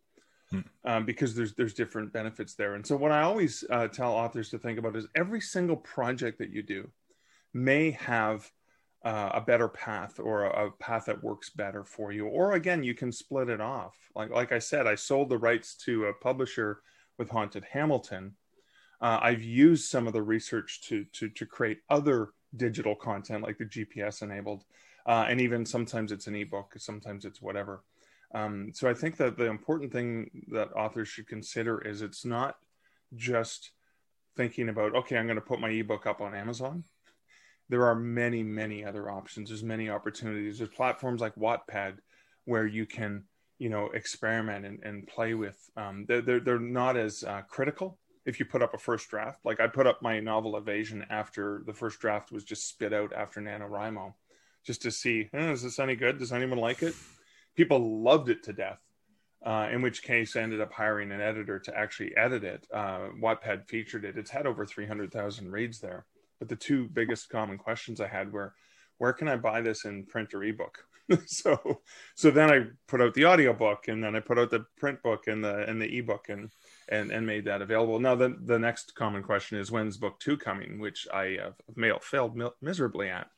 Hmm. 0.52 0.60
Um, 0.84 1.06
because 1.06 1.34
there's 1.34 1.54
there's 1.56 1.74
different 1.74 2.14
benefits 2.14 2.56
there, 2.56 2.76
and 2.76 2.86
so 2.86 2.96
what 2.96 3.12
I 3.12 3.22
always 3.22 3.64
uh, 3.70 3.88
tell 3.88 4.12
authors 4.12 4.50
to 4.50 4.60
think 4.60 4.78
about 4.80 4.96
is 4.96 5.08
every 5.16 5.42
single 5.42 5.78
project 5.78 6.38
that 6.40 6.52
you 6.52 6.62
do 6.62 6.90
may 7.54 7.92
have 7.92 8.50
uh, 9.04 9.32
a 9.34 9.42
better 9.42 9.68
path 9.68 10.20
or 10.20 10.46
a, 10.46 10.68
a, 10.68 10.72
path 10.72 11.06
that 11.06 11.24
works 11.24 11.50
better 11.50 11.84
for 11.84 12.12
you. 12.12 12.28
Or 12.28 12.54
again 12.54 12.84
you 12.84 12.94
can 12.94 13.12
split 13.12 13.50
it 13.50 13.62
off. 13.62 13.96
Like 14.16 14.30
like 14.30 14.52
i 14.52 14.60
said 14.60 14.88
i 14.88 14.96
sold 14.96 15.30
the 15.30 15.38
rights 15.38 15.76
to 15.86 16.06
a 16.06 16.14
publisher 16.14 16.82
with 17.18 17.30
haunted 17.30 17.64
hamilton. 17.64 18.36
Uh, 19.02 19.20
i've 19.22 19.44
used 19.44 19.90
some 19.90 20.06
of 20.06 20.14
the 20.14 20.22
research 20.22 20.82
to 20.82 21.06
to 21.14 21.30
to 21.30 21.46
create 21.46 21.80
other 21.90 22.30
digital 22.56 22.96
content 22.96 23.44
like 23.44 23.58
the 23.58 23.66
gps 23.66 24.22
enabled 24.22 24.66
uh, 25.08 25.26
and 25.28 25.42
even 25.42 25.66
sometimes 25.66 26.12
it's 26.12 26.28
an 26.28 26.36
ebook 26.36 26.74
sometimes 26.78 27.26
it's 27.26 27.42
whatever. 27.42 27.84
Um, 28.34 28.72
so 28.74 28.88
i 28.88 28.94
think 28.94 29.18
that 29.18 29.38
the 29.38 29.46
important 29.46 29.92
thing 29.92 30.30
that 30.52 30.72
authors 30.74 31.08
should 31.08 31.28
consider 31.28 31.82
is 31.82 32.02
it's 32.02 32.24
not 32.24 32.56
just 33.16 33.72
thinking 34.38 34.70
about 34.70 34.96
okay 34.96 35.18
i'm 35.18 35.26
going 35.26 35.36
to 35.36 35.42
put 35.42 35.60
my 35.60 35.70
ebook 35.70 36.06
up 36.06 36.22
on 36.22 36.34
amazon 36.34 36.84
there 37.72 37.88
are 37.88 37.96
many, 37.96 38.44
many 38.44 38.84
other 38.84 39.10
options. 39.10 39.50
There's 39.50 39.64
many 39.64 39.90
opportunities. 39.90 40.58
There's 40.58 40.70
platforms 40.70 41.22
like 41.22 41.34
Wattpad 41.36 42.00
where 42.44 42.68
you 42.68 42.86
can, 42.86 43.24
you 43.60 43.70
know, 43.70 43.90
experiment 43.94 44.66
and, 44.66 44.84
and 44.84 45.08
play 45.08 45.36
with. 45.36 45.58
Um, 45.78 46.04
they're, 46.06 46.22
they're, 46.22 46.40
they're 46.42 46.60
not 46.60 46.98
as 46.98 47.24
uh, 47.24 47.44
critical 47.48 47.98
if 48.26 48.40
you 48.42 48.46
put 48.46 48.62
up 48.62 48.74
a 48.74 48.78
first 48.78 49.10
draft. 49.10 49.40
Like 49.46 49.62
I 49.62 49.68
put 49.68 49.88
up 49.88 50.02
my 50.02 50.20
novel 50.20 50.58
Evasion 50.58 51.06
after 51.10 51.64
the 51.66 51.74
first 51.74 52.02
draft 52.02 52.30
was 52.30 52.44
just 52.44 52.68
spit 52.68 52.92
out 52.92 53.14
after 53.14 53.40
NaNoWriMo 53.40 54.14
just 54.66 54.82
to 54.82 54.92
see, 54.92 55.30
eh, 55.34 55.52
is 55.52 55.64
this 55.64 55.80
any 55.80 55.96
good? 55.96 56.20
Does 56.20 56.34
anyone 56.34 56.60
like 56.60 56.84
it? 56.84 56.94
People 57.56 58.04
loved 58.04 58.28
it 58.28 58.44
to 58.44 58.54
death. 58.54 58.80
Uh, 59.44 59.70
in 59.72 59.82
which 59.82 60.04
case 60.04 60.36
I 60.36 60.42
ended 60.42 60.62
up 60.62 60.72
hiring 60.72 61.12
an 61.12 61.22
editor 61.22 61.58
to 61.58 61.76
actually 61.76 62.16
edit 62.16 62.44
it. 62.44 62.68
Uh, 62.72 63.08
Wattpad 63.20 63.66
featured 63.66 64.06
it. 64.06 64.16
It's 64.16 64.30
had 64.30 64.46
over 64.46 64.68
300,000 64.68 65.52
reads 65.52 65.80
there. 65.80 66.06
But 66.42 66.50
the 66.50 66.56
two 66.56 66.88
biggest 66.88 67.30
common 67.30 67.60
questions 67.60 68.02
I 68.02 68.08
had 68.08 68.34
were, 68.34 68.56
where 68.98 69.14
can 69.14 69.28
I 69.28 69.36
buy 69.36 69.62
this 69.62 69.86
in 69.86 70.08
print 70.08 70.34
or 70.34 70.44
ebook? 70.44 70.84
so, 71.28 71.82
so 72.16 72.32
then 72.32 72.52
I 72.52 72.66
put 72.88 73.00
out 73.00 73.14
the 73.14 73.26
audiobook 73.26 73.88
and 73.90 74.04
then 74.04 74.16
I 74.16 74.22
put 74.22 74.40
out 74.40 74.50
the 74.50 74.66
print 74.76 75.04
book 75.04 75.28
and 75.28 75.44
the 75.44 75.70
and 75.70 75.80
the 75.80 76.00
ebook 76.00 76.30
and 76.30 76.50
and 76.90 77.12
and 77.12 77.28
made 77.28 77.46
that 77.46 77.62
available. 77.62 78.00
Now 78.00 78.16
the 78.16 78.36
the 78.44 78.58
next 78.58 78.96
common 78.96 79.22
question 79.22 79.60
is 79.60 79.72
when's 79.72 79.98
book 79.98 80.20
two 80.20 80.36
coming, 80.36 80.80
which 80.80 81.08
I 81.14 81.38
have 81.40 81.54
mail 81.76 82.00
failed 82.02 82.42
miserably 82.60 83.10
at. 83.10 83.30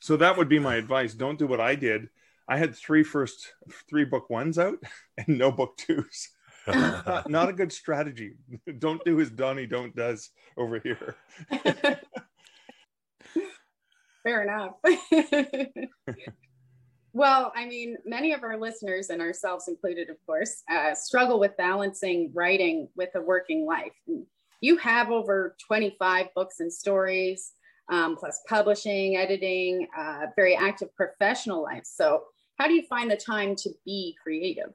So 0.00 0.18
that 0.18 0.36
would 0.36 0.50
be 0.50 0.58
my 0.58 0.74
advice. 0.74 1.14
Don't 1.14 1.38
do 1.38 1.46
what 1.46 1.62
I 1.62 1.76
did. 1.76 2.10
I 2.46 2.58
had 2.58 2.74
three 2.74 3.04
first 3.04 3.54
three 3.88 4.04
book 4.04 4.28
ones 4.28 4.58
out 4.58 4.80
and 5.16 5.38
no 5.38 5.50
book 5.50 5.78
twos. 5.78 6.28
not, 6.66 7.30
not, 7.30 7.48
a 7.48 7.52
good 7.52 7.72
strategy. 7.72 8.36
Don't 8.78 9.04
do 9.04 9.20
as 9.20 9.30
Donnie 9.30 9.66
don't 9.66 9.94
does 9.94 10.30
over 10.56 10.78
here. 10.78 11.14
Fair 14.24 14.42
enough. 14.42 14.72
well, 17.12 17.52
I 17.54 17.66
mean, 17.66 17.96
many 18.06 18.32
of 18.32 18.42
our 18.42 18.58
listeners 18.58 19.10
and 19.10 19.20
ourselves 19.20 19.68
included, 19.68 20.08
of 20.08 20.16
course, 20.26 20.62
uh, 20.72 20.94
struggle 20.94 21.38
with 21.38 21.56
balancing 21.58 22.32
writing 22.34 22.88
with 22.96 23.10
a 23.14 23.20
working 23.20 23.66
life. 23.66 23.92
You 24.62 24.78
have 24.78 25.10
over 25.10 25.54
25 25.66 26.28
books 26.34 26.60
and 26.60 26.72
stories, 26.72 27.52
um, 27.90 28.16
plus 28.16 28.40
publishing, 28.48 29.18
editing, 29.18 29.86
uh, 29.96 30.26
very 30.36 30.56
active 30.56 30.88
professional 30.96 31.62
life. 31.62 31.84
So, 31.84 32.24
how 32.58 32.66
do 32.66 32.72
you 32.72 32.84
find 32.88 33.10
the 33.10 33.16
time 33.16 33.54
to 33.56 33.70
be 33.84 34.16
creative? 34.22 34.72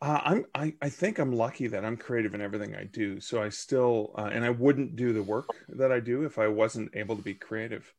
Uh, 0.00 0.20
I'm, 0.24 0.44
I, 0.54 0.74
I 0.80 0.88
think 0.88 1.18
I'm 1.18 1.32
lucky 1.32 1.66
that 1.68 1.84
I'm 1.84 1.96
creative 1.96 2.34
in 2.34 2.40
everything 2.40 2.74
I 2.74 2.84
do. 2.84 3.20
So 3.20 3.42
I 3.42 3.48
still, 3.48 4.14
uh, 4.16 4.30
and 4.32 4.44
I 4.44 4.50
wouldn't 4.50 4.96
do 4.96 5.12
the 5.12 5.22
work 5.22 5.48
that 5.70 5.90
I 5.90 6.00
do 6.00 6.24
if 6.24 6.38
I 6.38 6.48
wasn't 6.48 6.90
able 6.94 7.16
to 7.16 7.22
be 7.22 7.34
creative. 7.34 7.92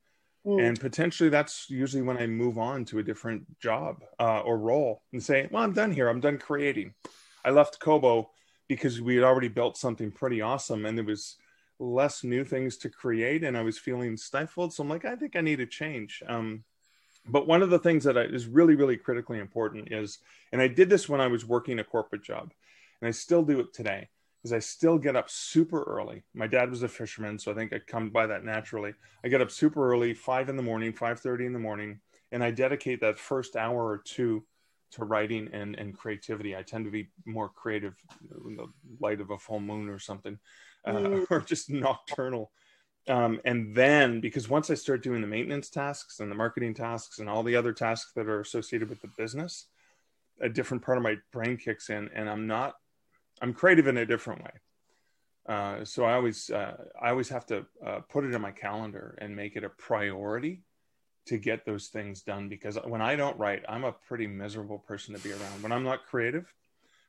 Mm. 0.49 0.67
And 0.67 0.79
potentially 0.79 1.29
that's 1.29 1.69
usually 1.69 2.01
when 2.01 2.17
I 2.17 2.27
move 2.27 2.57
on 2.57 2.85
to 2.85 2.99
a 2.99 3.03
different 3.03 3.59
job 3.59 4.03
uh, 4.19 4.39
or 4.39 4.57
role 4.57 5.03
and 5.13 5.21
say, 5.21 5.47
well, 5.51 5.63
I'm 5.63 5.73
done 5.73 5.91
here. 5.91 6.09
I'm 6.09 6.19
done 6.19 6.37
creating. 6.37 6.93
I 7.45 7.51
left 7.51 7.79
Kobo 7.79 8.31
because 8.67 9.01
we 9.01 9.15
had 9.15 9.23
already 9.23 9.47
built 9.47 9.77
something 9.77 10.11
pretty 10.11 10.41
awesome 10.41 10.85
and 10.85 10.97
there 10.97 11.05
was 11.05 11.37
less 11.79 12.23
new 12.23 12.43
things 12.43 12.77
to 12.77 12.89
create 12.89 13.43
and 13.43 13.57
I 13.57 13.61
was 13.61 13.77
feeling 13.77 14.17
stifled. 14.17 14.73
So 14.73 14.83
I'm 14.83 14.89
like, 14.89 15.05
I 15.05 15.15
think 15.15 15.35
I 15.35 15.41
need 15.41 15.59
a 15.59 15.65
change. 15.65 16.21
Um, 16.27 16.63
but 17.27 17.47
one 17.47 17.61
of 17.61 17.69
the 17.69 17.79
things 17.79 18.03
that 18.03 18.17
is 18.17 18.47
really 18.47 18.75
really 18.75 18.97
critically 18.97 19.39
important 19.39 19.91
is 19.91 20.19
and 20.51 20.61
i 20.61 20.67
did 20.67 20.89
this 20.89 21.09
when 21.09 21.21
i 21.21 21.27
was 21.27 21.45
working 21.45 21.79
a 21.79 21.83
corporate 21.83 22.23
job 22.23 22.51
and 23.01 23.07
i 23.07 23.11
still 23.11 23.43
do 23.43 23.59
it 23.59 23.73
today 23.73 24.07
is 24.43 24.53
i 24.53 24.59
still 24.59 24.97
get 24.97 25.15
up 25.15 25.29
super 25.29 25.83
early. 25.83 26.23
My 26.33 26.47
dad 26.47 26.69
was 26.69 26.83
a 26.83 26.87
fisherman 26.87 27.39
so 27.39 27.51
i 27.51 27.55
think 27.55 27.73
i 27.73 27.79
come 27.79 28.09
by 28.09 28.27
that 28.27 28.43
naturally. 28.43 28.93
I 29.23 29.27
get 29.27 29.41
up 29.41 29.51
super 29.51 29.91
early 29.91 30.13
5 30.13 30.49
in 30.49 30.57
the 30.57 30.63
morning 30.63 30.93
5.30 30.93 31.47
in 31.47 31.53
the 31.53 31.59
morning 31.59 31.99
and 32.31 32.43
i 32.43 32.51
dedicate 32.51 33.01
that 33.01 33.19
first 33.19 33.55
hour 33.55 33.85
or 33.85 33.97
two 33.99 34.43
to 34.91 35.05
writing 35.05 35.49
and, 35.53 35.75
and 35.75 35.97
creativity. 35.97 36.55
I 36.55 36.63
tend 36.63 36.85
to 36.85 36.91
be 36.91 37.09
more 37.25 37.49
creative 37.49 37.95
in 38.45 38.55
the 38.55 38.67
light 38.99 39.21
of 39.21 39.29
a 39.29 39.37
full 39.37 39.59
moon 39.59 39.89
or 39.89 39.99
something 39.99 40.39
uh, 40.85 40.91
mm. 40.91 41.27
or 41.29 41.41
just 41.41 41.69
nocturnal. 41.69 42.51
Um, 43.07 43.39
and 43.45 43.75
then 43.75 44.19
because 44.19 44.49
once 44.49 44.69
I 44.69 44.75
start 44.75 45.03
doing 45.03 45.21
the 45.21 45.27
maintenance 45.27 45.69
tasks 45.69 46.19
and 46.19 46.29
the 46.29 46.35
marketing 46.35 46.73
tasks 46.73 47.19
and 47.19 47.29
all 47.29 47.43
the 47.43 47.55
other 47.55 47.73
tasks 47.73 48.11
that 48.15 48.27
are 48.27 48.41
associated 48.41 48.89
with 48.89 49.01
the 49.01 49.09
business, 49.17 49.67
a 50.41 50.49
different 50.49 50.83
part 50.83 50.97
of 50.97 51.03
my 51.03 51.17
brain 51.31 51.57
kicks 51.57 51.89
in, 51.89 52.09
and 52.13 52.29
I'm 52.29 52.47
not, 52.47 52.75
I'm 53.41 53.53
creative 53.53 53.87
in 53.87 53.97
a 53.97 54.05
different 54.05 54.43
way. 54.43 54.51
Uh, 55.47 55.83
so 55.83 56.05
I 56.05 56.13
always, 56.13 56.49
uh, 56.51 56.77
I 57.01 57.09
always 57.09 57.29
have 57.29 57.45
to 57.47 57.65
uh, 57.85 57.99
put 58.09 58.23
it 58.23 58.35
in 58.35 58.41
my 58.41 58.51
calendar 58.51 59.17
and 59.19 59.35
make 59.35 59.55
it 59.55 59.63
a 59.63 59.69
priority 59.69 60.61
to 61.25 61.37
get 61.37 61.65
those 61.65 61.87
things 61.87 62.21
done. 62.21 62.49
Because 62.49 62.77
when 62.85 63.01
I 63.01 63.15
don't 63.15 63.37
write, 63.37 63.63
I'm 63.67 63.83
a 63.83 63.91
pretty 63.91 64.27
miserable 64.27 64.77
person 64.79 65.15
to 65.15 65.21
be 65.21 65.31
around. 65.31 65.63
When 65.63 65.71
I'm 65.71 65.83
not 65.83 66.05
creative, 66.05 66.53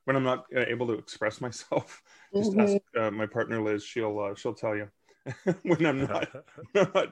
when 0.04 0.16
I'm 0.16 0.25
not 0.25 0.46
uh, 0.56 0.60
able 0.60 0.87
to 0.87 0.94
express 0.94 1.40
myself, 1.40 2.02
just 2.34 2.52
mm-hmm. 2.52 2.60
ask 2.60 2.76
uh, 2.99 3.10
my 3.10 3.26
partner 3.26 3.62
Liz. 3.62 3.84
She'll, 3.84 4.18
uh, 4.18 4.34
she'll 4.34 4.54
tell 4.54 4.75
you. 4.75 4.88
when 5.62 5.84
I'm 5.84 6.06
not, 6.06 6.28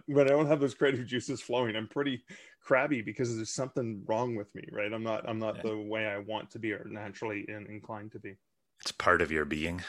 when 0.06 0.26
I 0.26 0.30
don't 0.30 0.46
have 0.46 0.60
those 0.60 0.74
creative 0.74 1.06
juices 1.06 1.42
flowing, 1.42 1.76
I'm 1.76 1.88
pretty 1.88 2.24
crabby 2.62 3.02
because 3.02 3.36
there's 3.36 3.50
something 3.50 4.02
wrong 4.06 4.34
with 4.34 4.52
me, 4.54 4.64
right? 4.72 4.90
I'm 4.90 5.02
not, 5.02 5.28
I'm 5.28 5.38
not 5.38 5.56
yeah. 5.56 5.70
the 5.70 5.78
way 5.78 6.06
I 6.06 6.18
want 6.18 6.50
to 6.52 6.58
be 6.58 6.72
or 6.72 6.86
naturally 6.88 7.44
inclined 7.48 8.12
to 8.12 8.18
be. 8.18 8.38
It's 8.80 8.92
part 8.92 9.22
of 9.22 9.30
your 9.30 9.44
being. 9.44 9.82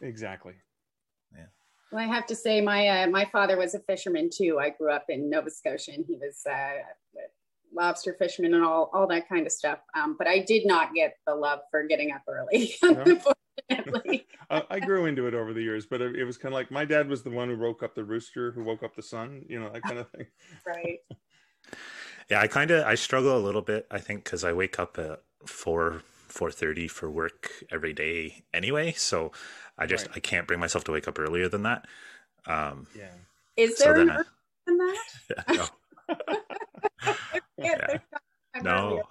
Exactly. 0.00 0.54
Yeah. 1.34 1.46
Well, 1.90 2.02
I 2.02 2.06
have 2.12 2.26
to 2.26 2.34
say, 2.34 2.60
my 2.60 2.88
uh, 2.88 3.06
my 3.08 3.24
father 3.26 3.56
was 3.56 3.74
a 3.74 3.80
fisherman 3.80 4.30
too. 4.32 4.58
I 4.60 4.70
grew 4.70 4.90
up 4.90 5.06
in 5.08 5.30
Nova 5.30 5.50
Scotia, 5.50 5.92
and 5.92 6.04
he 6.06 6.16
was 6.16 6.42
uh, 6.50 6.78
lobster 7.74 8.14
fisherman 8.18 8.54
and 8.54 8.64
all 8.64 8.90
all 8.92 9.06
that 9.08 9.28
kind 9.28 9.46
of 9.46 9.52
stuff. 9.52 9.78
Um, 9.94 10.16
but 10.18 10.26
I 10.26 10.40
did 10.40 10.66
not 10.66 10.94
get 10.94 11.14
the 11.26 11.34
love 11.34 11.60
for 11.70 11.84
getting 11.84 12.12
up 12.12 12.22
early. 12.28 12.74
No? 12.82 13.20
I 14.50 14.80
grew 14.80 15.06
into 15.06 15.26
it 15.26 15.34
over 15.34 15.52
the 15.52 15.62
years, 15.62 15.86
but 15.86 16.00
it, 16.00 16.16
it 16.16 16.24
was 16.24 16.36
kind 16.36 16.52
of 16.52 16.56
like 16.56 16.70
my 16.70 16.84
dad 16.84 17.08
was 17.08 17.22
the 17.22 17.30
one 17.30 17.48
who 17.48 17.58
woke 17.58 17.82
up 17.82 17.94
the 17.94 18.04
rooster, 18.04 18.50
who 18.52 18.62
woke 18.62 18.82
up 18.82 18.94
the 18.96 19.02
sun, 19.02 19.44
you 19.48 19.60
know, 19.60 19.70
that 19.70 19.82
kind 19.82 19.98
of 19.98 20.10
thing. 20.10 20.26
right. 20.66 20.98
Yeah, 22.30 22.40
I 22.40 22.46
kind 22.46 22.70
of 22.70 22.84
I 22.86 22.94
struggle 22.94 23.36
a 23.36 23.40
little 23.40 23.62
bit. 23.62 23.86
I 23.90 23.98
think 23.98 24.24
because 24.24 24.44
I 24.44 24.52
wake 24.52 24.78
up 24.78 24.98
at 24.98 25.22
four 25.46 26.02
four 26.32 26.50
thirty 26.50 26.88
for 26.88 27.10
work 27.10 27.50
every 27.70 27.92
day 27.92 28.44
anyway, 28.52 28.92
so 28.92 29.32
I 29.78 29.86
just 29.86 30.06
right. 30.08 30.16
I 30.16 30.20
can't 30.20 30.46
bring 30.46 30.60
myself 30.60 30.84
to 30.84 30.92
wake 30.92 31.06
up 31.06 31.18
earlier 31.18 31.48
than 31.48 31.62
that. 31.64 31.86
Um, 32.46 32.86
yeah. 32.96 33.10
Is 33.56 33.78
there 33.78 33.94
so 33.94 34.00
an 34.00 34.10
I, 34.10 34.22
than 34.66 34.78
that? 34.78 35.70
Yeah, 37.58 37.86
no. 37.86 37.96
yeah. 37.96 37.98
No. 38.62 39.02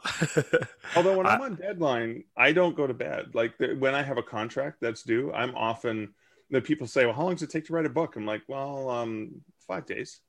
Although 0.96 1.18
when 1.18 1.26
I, 1.26 1.34
am 1.34 1.42
on 1.42 1.56
deadline, 1.56 2.26
I 2.38 2.52
don't 2.52 2.76
go 2.76 2.86
to 2.86 2.94
bed. 2.94 3.32
Like 3.34 3.58
the, 3.58 3.74
when 3.74 3.96
I 3.96 4.04
have 4.04 4.20
a 4.20 4.24
contract 4.24 4.78
that's 4.82 5.02
due, 5.02 5.34
I'm 5.34 5.56
often 5.56 6.14
the 6.52 6.62
people 6.62 6.86
say, 6.86 7.06
"Well, 7.06 7.16
how 7.16 7.24
long 7.24 7.34
does 7.34 7.42
it 7.42 7.50
take 7.50 7.66
to 7.66 7.74
write 7.74 7.88
a 7.88 7.90
book?" 7.90 8.16
I'm 8.16 8.28
like, 8.28 8.44
"Well, 8.48 8.88
um, 8.92 9.42
five 9.68 9.88
days." 9.88 10.20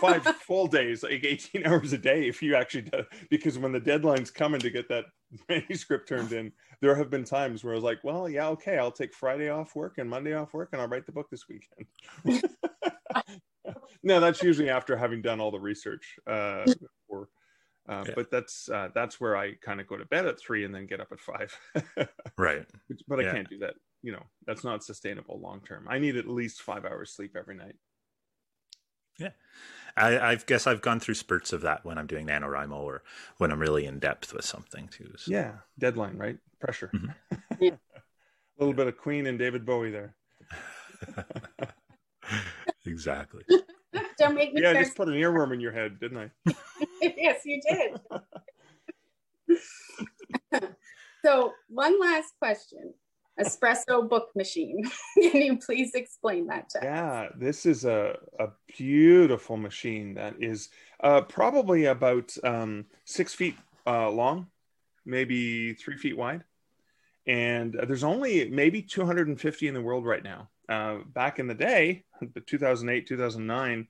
Five 0.00 0.24
full 0.24 0.66
days, 0.66 1.02
like 1.02 1.24
18 1.24 1.66
hours 1.66 1.92
a 1.92 1.98
day, 1.98 2.28
if 2.28 2.42
you 2.42 2.54
actually 2.54 2.82
do. 2.82 3.02
Because 3.30 3.58
when 3.58 3.72
the 3.72 3.80
deadline's 3.80 4.30
coming 4.30 4.60
to 4.60 4.70
get 4.70 4.88
that 4.88 5.06
manuscript 5.48 6.08
turned 6.08 6.32
in, 6.32 6.52
there 6.80 6.94
have 6.94 7.10
been 7.10 7.24
times 7.24 7.64
where 7.64 7.72
I 7.72 7.76
was 7.76 7.84
like, 7.84 8.02
well, 8.04 8.28
yeah, 8.28 8.48
okay, 8.48 8.78
I'll 8.78 8.92
take 8.92 9.14
Friday 9.14 9.48
off 9.48 9.74
work 9.74 9.98
and 9.98 10.08
Monday 10.08 10.34
off 10.34 10.54
work 10.54 10.70
and 10.72 10.80
I'll 10.80 10.88
write 10.88 11.06
the 11.06 11.12
book 11.12 11.28
this 11.30 11.46
weekend. 11.48 12.42
no, 14.02 14.20
that's 14.20 14.42
usually 14.42 14.70
after 14.70 14.96
having 14.96 15.22
done 15.22 15.40
all 15.40 15.50
the 15.50 15.60
research. 15.60 16.16
Uh, 16.26 16.64
or, 17.08 17.28
uh, 17.88 18.04
yeah. 18.06 18.12
But 18.14 18.30
that's 18.30 18.68
uh, 18.68 18.88
that's 18.94 19.20
where 19.20 19.36
I 19.36 19.54
kind 19.54 19.80
of 19.80 19.86
go 19.86 19.96
to 19.96 20.04
bed 20.04 20.26
at 20.26 20.38
three 20.38 20.64
and 20.64 20.74
then 20.74 20.86
get 20.86 21.00
up 21.00 21.08
at 21.10 21.20
five. 21.20 21.58
right. 22.38 22.66
But 23.08 23.20
I 23.20 23.22
yeah. 23.22 23.32
can't 23.32 23.48
do 23.48 23.58
that. 23.58 23.74
You 24.02 24.12
know, 24.12 24.22
that's 24.46 24.62
not 24.62 24.84
sustainable 24.84 25.40
long 25.40 25.60
term. 25.66 25.86
I 25.88 25.98
need 25.98 26.16
at 26.16 26.28
least 26.28 26.62
five 26.62 26.84
hours 26.84 27.12
sleep 27.12 27.34
every 27.36 27.56
night. 27.56 27.74
Yeah. 29.18 29.30
I, 29.96 30.18
I, 30.18 30.34
guess 30.36 30.66
I've 30.66 30.80
gone 30.80 31.00
through 31.00 31.14
spurts 31.14 31.52
of 31.52 31.62
that 31.62 31.84
when 31.84 31.98
I'm 31.98 32.06
doing 32.06 32.26
NaNoWriMo 32.26 32.76
or 32.76 33.02
when 33.38 33.50
I'm 33.50 33.58
really 33.58 33.84
in 33.84 33.98
depth 33.98 34.32
with 34.32 34.44
something 34.44 34.88
too. 34.88 35.12
So. 35.16 35.32
Yeah. 35.32 35.54
Deadline, 35.78 36.16
right? 36.16 36.38
Pressure. 36.60 36.90
Mm-hmm. 36.94 37.64
a 37.64 38.58
little 38.58 38.74
bit 38.74 38.86
of 38.86 38.96
Queen 38.96 39.26
and 39.26 39.38
David 39.38 39.66
Bowie 39.66 39.90
there. 39.90 40.14
exactly. 42.86 43.44
Don't 44.18 44.34
make 44.34 44.52
me. 44.52 44.62
Yeah, 44.62 44.70
I 44.70 44.74
just 44.74 44.96
put 44.96 45.08
an 45.08 45.14
earworm 45.14 45.52
in 45.52 45.60
your 45.60 45.72
head, 45.72 45.98
didn't 46.00 46.18
I? 46.18 46.30
yes, 47.00 47.42
you 47.44 47.60
did. 47.68 48.00
so, 51.24 51.52
one 51.68 51.98
last 52.00 52.34
question. 52.38 52.94
Espresso 53.40 54.08
book 54.08 54.30
machine. 54.34 54.90
Can 55.14 55.42
you 55.42 55.58
please 55.58 55.94
explain 55.94 56.46
that 56.48 56.68
to 56.70 56.80
yeah, 56.82 57.12
us? 57.12 57.30
Yeah, 57.30 57.38
this 57.38 57.66
is 57.66 57.84
a, 57.84 58.16
a 58.38 58.48
beautiful 58.76 59.56
machine 59.56 60.14
that 60.14 60.34
is 60.40 60.70
uh, 61.00 61.22
probably 61.22 61.86
about 61.86 62.34
um, 62.44 62.86
six 63.04 63.34
feet 63.34 63.56
uh, 63.86 64.10
long, 64.10 64.48
maybe 65.04 65.74
three 65.74 65.96
feet 65.96 66.16
wide. 66.16 66.44
And 67.26 67.76
uh, 67.76 67.84
there's 67.84 68.04
only 68.04 68.48
maybe 68.48 68.82
250 68.82 69.68
in 69.68 69.74
the 69.74 69.82
world 69.82 70.06
right 70.06 70.24
now. 70.24 70.48
Uh, 70.68 70.98
back 71.14 71.38
in 71.38 71.46
the 71.46 71.54
day, 71.54 72.04
2008, 72.46 73.06
2009, 73.06 73.88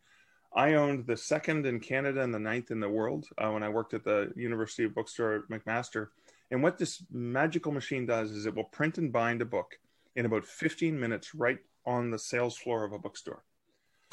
I 0.55 0.75
owned 0.75 1.07
the 1.07 1.17
second 1.17 1.67
in 1.67 1.81
Canada 1.81 2.23
and 2.23 2.33
the 2.33 2.39
ninth 2.39 2.71
in 2.71 2.81
the 2.81 2.89
world 2.89 3.27
uh, 3.37 3.51
when 3.51 3.63
I 3.63 3.69
worked 3.69 3.95
at 3.95 4.05
the 4.05 4.33
University 4.35 4.85
of 4.85 4.95
Bookstore 4.95 5.35
at 5.35 5.49
McMaster. 5.49 6.09
And 6.51 6.63
what 6.63 6.79
this 6.79 7.05
magical 7.11 7.73
machine 7.73 8.07
does 8.07 8.31
is 8.31 8.47
it 8.47 8.55
will 8.55 8.65
print 8.65 8.99
and 8.99 9.13
bind 9.13 9.43
a 9.43 9.45
book 9.45 9.79
in 10.17 10.27
about 10.27 10.47
15 10.47 10.99
minutes 10.99 11.35
right 11.35 11.59
on 11.87 12.11
the 12.11 12.19
sales 12.19 12.57
floor 12.57 12.85
of 12.85 12.93
a 12.93 12.99
bookstore. 12.99 13.45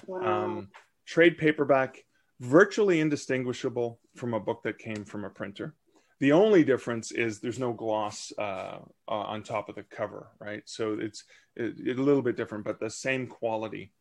Wow. 0.06 0.44
Um, 0.44 0.70
trade 1.06 1.38
paperback, 1.38 2.04
virtually 2.40 3.00
indistinguishable 3.00 4.00
from 4.16 4.34
a 4.34 4.40
book 4.40 4.64
that 4.64 4.78
came 4.78 5.06
from 5.06 5.24
a 5.24 5.30
printer. 5.30 5.74
The 6.20 6.32
only 6.32 6.64
difference 6.64 7.12
is 7.12 7.40
there's 7.40 7.60
no 7.60 7.74
gloss 7.74 8.32
uh, 8.38 8.80
uh, 9.08 9.12
on 9.12 9.44
top 9.44 9.68
of 9.68 9.76
the 9.76 9.84
cover, 9.84 10.28
right? 10.40 10.64
So 10.66 10.98
it's 11.00 11.24
it, 11.56 11.76
it, 11.78 12.00
a 12.00 12.02
little 12.02 12.22
bit 12.22 12.38
different, 12.38 12.64
but 12.64 12.80
the 12.80 12.90
same 12.90 13.28
quality 13.28 13.92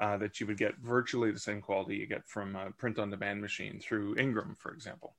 uh, 0.00 0.16
that 0.18 0.40
you 0.40 0.46
would 0.46 0.58
get 0.58 0.76
virtually 0.78 1.30
the 1.30 1.38
same 1.38 1.60
quality 1.60 1.96
you 1.96 2.06
get 2.06 2.28
from 2.28 2.54
a 2.56 2.70
print 2.72 2.98
on 2.98 3.10
demand 3.10 3.40
machine 3.40 3.80
through 3.80 4.16
Ingram, 4.18 4.56
for 4.58 4.72
example. 4.72 5.16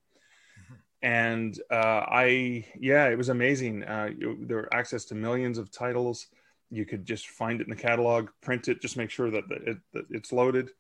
And 1.06 1.60
uh, 1.72 2.04
I, 2.08 2.66
yeah, 2.80 3.08
it 3.08 3.18
was 3.18 3.30
amazing. 3.30 3.84
Uh, 3.84 4.10
you, 4.18 4.38
there 4.42 4.58
were 4.58 4.74
access 4.74 5.06
to 5.06 5.16
millions 5.16 5.58
of 5.58 5.72
titles. 5.72 6.28
You 6.72 6.86
could 6.86 7.06
just 7.06 7.30
find 7.30 7.62
it 7.62 7.68
in 7.68 7.70
the 7.70 7.82
catalog, 7.82 8.30
print 8.42 8.68
it, 8.68 8.82
just 8.82 8.98
make 8.98 9.12
sure 9.12 9.30
that, 9.30 9.44
it, 9.50 9.78
that 9.94 10.06
it's 10.10 10.34
loaded. 10.34 10.72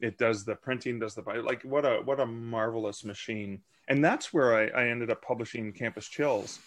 It 0.00 0.18
does 0.18 0.44
the 0.44 0.56
printing, 0.56 0.98
does 0.98 1.14
the 1.14 1.22
like. 1.22 1.62
What 1.62 1.84
a 1.84 2.00
what 2.04 2.18
a 2.18 2.26
marvelous 2.26 3.04
machine 3.04 3.60
and 3.88 4.04
that's 4.04 4.32
where 4.32 4.54
I, 4.54 4.84
I 4.84 4.88
ended 4.88 5.10
up 5.10 5.22
publishing 5.22 5.72
Campus 5.72 6.08
Chills. 6.08 6.58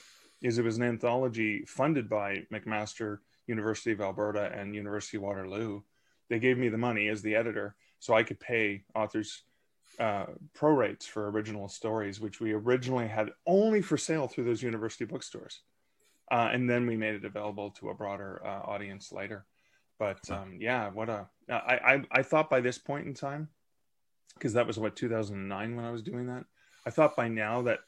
Is 0.41 0.59
it 0.59 0.65
was 0.65 0.77
an 0.77 0.83
anthology 0.83 1.63
funded 1.65 2.07
by 2.07 2.43
McMaster, 2.53 3.19
University 3.47 3.91
of 3.91 4.01
Alberta, 4.01 4.51
and 4.53 4.75
University 4.75 5.17
of 5.17 5.23
Waterloo. 5.23 5.81
They 6.29 6.39
gave 6.39 6.57
me 6.57 6.69
the 6.69 6.77
money 6.77 7.07
as 7.07 7.21
the 7.21 7.35
editor, 7.35 7.75
so 7.99 8.13
I 8.13 8.23
could 8.23 8.39
pay 8.39 8.83
authors 8.93 9.43
uh, 9.99 10.25
pro 10.53 10.71
rates 10.71 11.05
for 11.05 11.29
original 11.29 11.67
stories, 11.67 12.19
which 12.19 12.39
we 12.39 12.53
originally 12.53 13.07
had 13.07 13.31
only 13.45 13.81
for 13.81 13.97
sale 13.97 14.27
through 14.27 14.43
those 14.43 14.61
university 14.61 15.05
bookstores, 15.05 15.61
uh, 16.31 16.49
and 16.51 16.69
then 16.69 16.85
we 16.85 16.95
made 16.95 17.15
it 17.15 17.25
available 17.25 17.71
to 17.71 17.89
a 17.89 17.95
broader 17.95 18.41
uh, 18.45 18.61
audience 18.69 19.11
later. 19.11 19.45
But 19.99 20.29
um, 20.29 20.57
yeah, 20.59 20.89
what 20.89 21.09
a 21.09 21.27
I, 21.49 21.79
I 21.93 22.01
I 22.11 22.21
thought 22.21 22.49
by 22.49 22.61
this 22.61 22.77
point 22.77 23.07
in 23.07 23.13
time, 23.13 23.49
because 24.35 24.53
that 24.53 24.67
was 24.67 24.77
what 24.77 24.95
2009 24.95 25.75
when 25.75 25.85
I 25.85 25.91
was 25.91 26.03
doing 26.03 26.27
that. 26.27 26.45
I 26.85 26.91
thought 26.91 27.15
by 27.15 27.27
now 27.27 27.63
that 27.63 27.79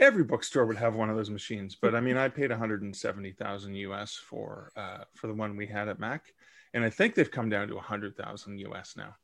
every 0.00 0.24
bookstore 0.24 0.64
would 0.66 0.78
have 0.78 0.94
one 0.94 1.10
of 1.10 1.16
those 1.16 1.30
machines, 1.30 1.76
but 1.80 1.94
I 1.94 2.00
mean, 2.00 2.16
I 2.16 2.28
paid 2.28 2.50
170,000 2.50 3.74
US 3.74 4.14
for 4.14 4.72
uh, 4.76 5.04
for 5.14 5.26
the 5.26 5.34
one 5.34 5.56
we 5.56 5.66
had 5.66 5.88
at 5.88 6.00
Mac, 6.00 6.32
and 6.72 6.82
I 6.82 6.90
think 6.90 7.14
they've 7.14 7.30
come 7.30 7.50
down 7.50 7.68
to 7.68 7.74
100,000 7.74 8.58
US 8.58 8.94
now. 8.96 9.16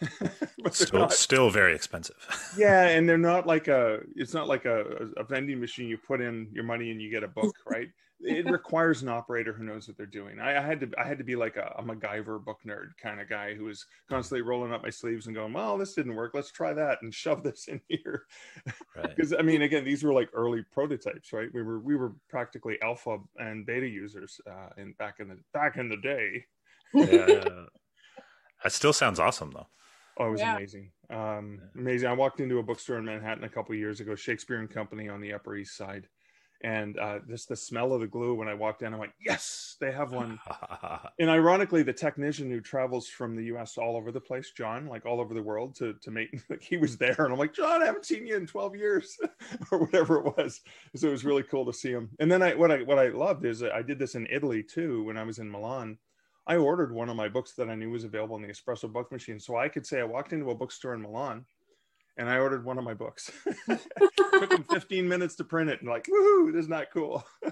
but 0.62 0.74
still, 0.74 1.00
not, 1.00 1.12
still 1.12 1.50
very 1.50 1.74
expensive. 1.74 2.16
yeah, 2.56 2.88
and 2.88 3.08
they're 3.08 3.18
not 3.18 3.46
like 3.46 3.68
a. 3.68 4.00
It's 4.14 4.34
not 4.34 4.48
like 4.48 4.64
a, 4.64 5.08
a 5.16 5.24
vending 5.24 5.60
machine. 5.60 5.88
You 5.88 5.98
put 5.98 6.20
in 6.20 6.48
your 6.52 6.64
money 6.64 6.90
and 6.90 7.00
you 7.00 7.10
get 7.10 7.22
a 7.22 7.28
book, 7.28 7.54
right? 7.66 7.88
it 8.20 8.50
requires 8.50 9.02
an 9.02 9.08
operator 9.08 9.52
who 9.52 9.64
knows 9.64 9.86
what 9.86 9.96
they're 9.96 10.06
doing. 10.06 10.40
I, 10.40 10.56
I, 10.56 10.62
had 10.62 10.80
to 10.80 10.90
I 10.98 11.04
had 11.04 11.18
to 11.18 11.24
be 11.24 11.36
like 11.36 11.56
a, 11.56 11.74
a 11.78 11.82
MacGyver 11.82 12.42
book 12.42 12.60
nerd 12.66 12.90
kind 13.00 13.20
of 13.20 13.28
guy 13.28 13.54
who 13.54 13.64
was 13.64 13.84
constantly 14.08 14.42
rolling 14.42 14.72
up 14.72 14.82
my 14.82 14.90
sleeves 14.90 15.26
and 15.26 15.36
going, 15.36 15.52
"Well, 15.52 15.76
this 15.76 15.94
didn't 15.94 16.14
work. 16.14 16.32
Let's 16.34 16.50
try 16.50 16.72
that 16.72 17.02
and 17.02 17.12
shove 17.12 17.42
this 17.42 17.68
in 17.68 17.80
here." 17.88 18.24
Because 18.94 19.32
right. 19.32 19.40
I 19.40 19.42
mean, 19.42 19.62
again, 19.62 19.84
these 19.84 20.02
were 20.02 20.14
like 20.14 20.30
early 20.32 20.64
prototypes, 20.72 21.32
right? 21.32 21.48
We 21.52 21.62
were 21.62 21.80
we 21.80 21.96
were 21.96 22.14
practically 22.30 22.78
alpha 22.82 23.18
and 23.36 23.66
beta 23.66 23.86
users 23.86 24.40
uh, 24.50 24.70
in 24.78 24.92
back 24.98 25.16
in 25.20 25.28
the 25.28 25.38
back 25.52 25.76
in 25.76 25.88
the 25.88 25.98
day. 25.98 26.44
yeah, 26.94 27.66
that 28.66 28.72
still 28.72 28.92
sounds 28.92 29.20
awesome 29.20 29.52
though. 29.52 29.68
Oh, 30.18 30.26
it 30.26 30.30
was 30.30 30.40
yeah. 30.40 30.56
amazing. 30.56 30.90
Um, 31.08 31.60
amazing. 31.76 32.08
I 32.08 32.14
walked 32.14 32.40
into 32.40 32.58
a 32.58 32.62
bookstore 32.64 32.98
in 32.98 33.04
Manhattan 33.04 33.44
a 33.44 33.48
couple 33.48 33.76
years 33.76 34.00
ago, 34.00 34.16
Shakespeare 34.16 34.58
and 34.58 34.68
Company 34.68 35.08
on 35.08 35.20
the 35.20 35.32
Upper 35.32 35.54
East 35.54 35.76
Side 35.76 36.08
and 36.62 36.98
uh, 36.98 37.18
just 37.28 37.48
the 37.48 37.56
smell 37.56 37.92
of 37.92 38.00
the 38.00 38.06
glue 38.06 38.34
when 38.34 38.48
I 38.48 38.54
walked 38.54 38.82
in, 38.82 38.92
I'm 38.92 38.98
like, 38.98 39.12
yes, 39.24 39.76
they 39.80 39.92
have 39.92 40.12
one. 40.12 40.38
and 41.18 41.30
ironically, 41.30 41.82
the 41.82 41.92
technician 41.92 42.50
who 42.50 42.60
travels 42.60 43.08
from 43.08 43.36
the 43.36 43.44
U.S. 43.44 43.76
all 43.76 43.96
over 43.96 44.10
the 44.10 44.20
place, 44.20 44.52
John, 44.56 44.86
like 44.86 45.04
all 45.04 45.20
over 45.20 45.34
the 45.34 45.42
world 45.42 45.74
to 45.76 45.94
to 45.94 46.10
make, 46.10 46.42
like 46.50 46.62
he 46.62 46.76
was 46.76 46.96
there, 46.96 47.16
and 47.18 47.32
I'm 47.32 47.38
like, 47.38 47.54
John, 47.54 47.82
I 47.82 47.86
haven't 47.86 48.06
seen 48.06 48.26
you 48.26 48.36
in 48.36 48.46
12 48.46 48.76
years, 48.76 49.16
or 49.70 49.78
whatever 49.78 50.18
it 50.18 50.36
was. 50.36 50.60
So 50.94 51.08
it 51.08 51.12
was 51.12 51.24
really 51.24 51.42
cool 51.42 51.66
to 51.66 51.72
see 51.72 51.90
him. 51.90 52.10
And 52.20 52.30
then 52.30 52.42
I 52.42 52.54
what 52.54 52.70
I 52.70 52.82
what 52.82 52.98
I 52.98 53.08
loved 53.08 53.44
is 53.44 53.62
I 53.62 53.82
did 53.82 53.98
this 53.98 54.14
in 54.14 54.26
Italy 54.30 54.62
too 54.62 55.04
when 55.04 55.16
I 55.16 55.24
was 55.24 55.38
in 55.38 55.50
Milan. 55.50 55.98
I 56.46 56.56
ordered 56.56 56.92
one 56.92 57.08
of 57.08 57.16
my 57.16 57.28
books 57.28 57.54
that 57.54 57.68
I 57.68 57.74
knew 57.74 57.90
was 57.90 58.04
available 58.04 58.36
in 58.36 58.42
the 58.42 58.48
espresso 58.48 58.92
book 58.92 59.10
machine, 59.10 59.40
so 59.40 59.56
I 59.56 59.68
could 59.68 59.86
say 59.86 60.00
I 60.00 60.04
walked 60.04 60.32
into 60.32 60.50
a 60.50 60.54
bookstore 60.54 60.94
in 60.94 61.02
Milan 61.02 61.44
and 62.16 62.30
I 62.30 62.38
ordered 62.38 62.64
one 62.64 62.78
of 62.78 62.84
my 62.84 62.94
books. 62.94 63.30
Took 63.68 64.50
them 64.50 64.64
15 64.70 65.08
minutes 65.08 65.34
to 65.36 65.44
print 65.44 65.70
it, 65.70 65.80
and 65.80 65.90
like, 65.90 66.06
woohoo, 66.06 66.52
this 66.52 66.62
is 66.62 66.68
not 66.68 66.86
cool. 66.92 67.24
so, 67.44 67.50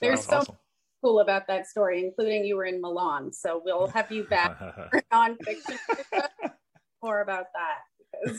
There's 0.00 0.24
so 0.24 0.38
awesome. 0.38 0.56
cool 1.02 1.20
about 1.20 1.46
that 1.48 1.66
story, 1.66 2.04
including 2.04 2.44
you 2.44 2.56
were 2.56 2.64
in 2.64 2.80
Milan. 2.80 3.32
So 3.32 3.60
we'll 3.64 3.88
have 3.88 4.10
you 4.10 4.24
back 4.24 4.58
for 4.58 5.02
nonfiction. 5.12 5.76
More 7.02 7.20
about 7.20 7.46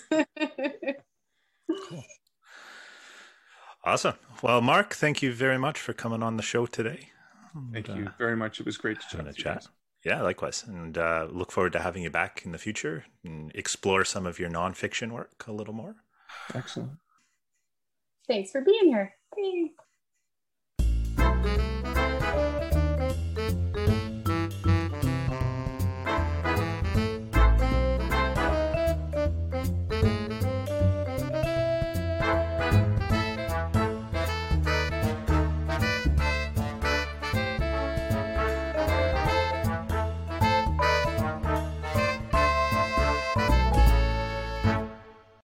that. 0.09 0.27
cool. 1.89 2.03
Awesome. 3.83 4.13
Well, 4.43 4.61
Mark, 4.61 4.93
thank 4.93 5.23
you 5.23 5.33
very 5.33 5.57
much 5.57 5.79
for 5.79 5.93
coming 5.93 6.21
on 6.21 6.37
the 6.37 6.43
show 6.43 6.67
today. 6.67 7.10
Thank 7.71 7.87
you 7.89 8.07
uh, 8.07 8.11
very 8.17 8.35
much. 8.35 8.59
It 8.59 8.65
was 8.65 8.77
great 8.77 8.99
to 9.01 9.17
chat. 9.17 9.35
chat. 9.35 9.67
Yeah, 10.03 10.21
likewise. 10.21 10.63
And 10.67 10.97
uh, 10.97 11.27
look 11.29 11.51
forward 11.51 11.73
to 11.73 11.79
having 11.79 12.03
you 12.03 12.09
back 12.09 12.41
in 12.43 12.51
the 12.51 12.57
future 12.57 13.05
and 13.23 13.51
explore 13.53 14.03
some 14.03 14.25
of 14.25 14.39
your 14.39 14.49
nonfiction 14.49 15.11
work 15.11 15.43
a 15.47 15.51
little 15.51 15.73
more. 15.73 15.95
Excellent. 16.55 16.91
Thanks 18.27 18.51
for 18.51 18.61
being 18.61 18.87
here. 18.87 19.13
Thanks. 19.35 19.75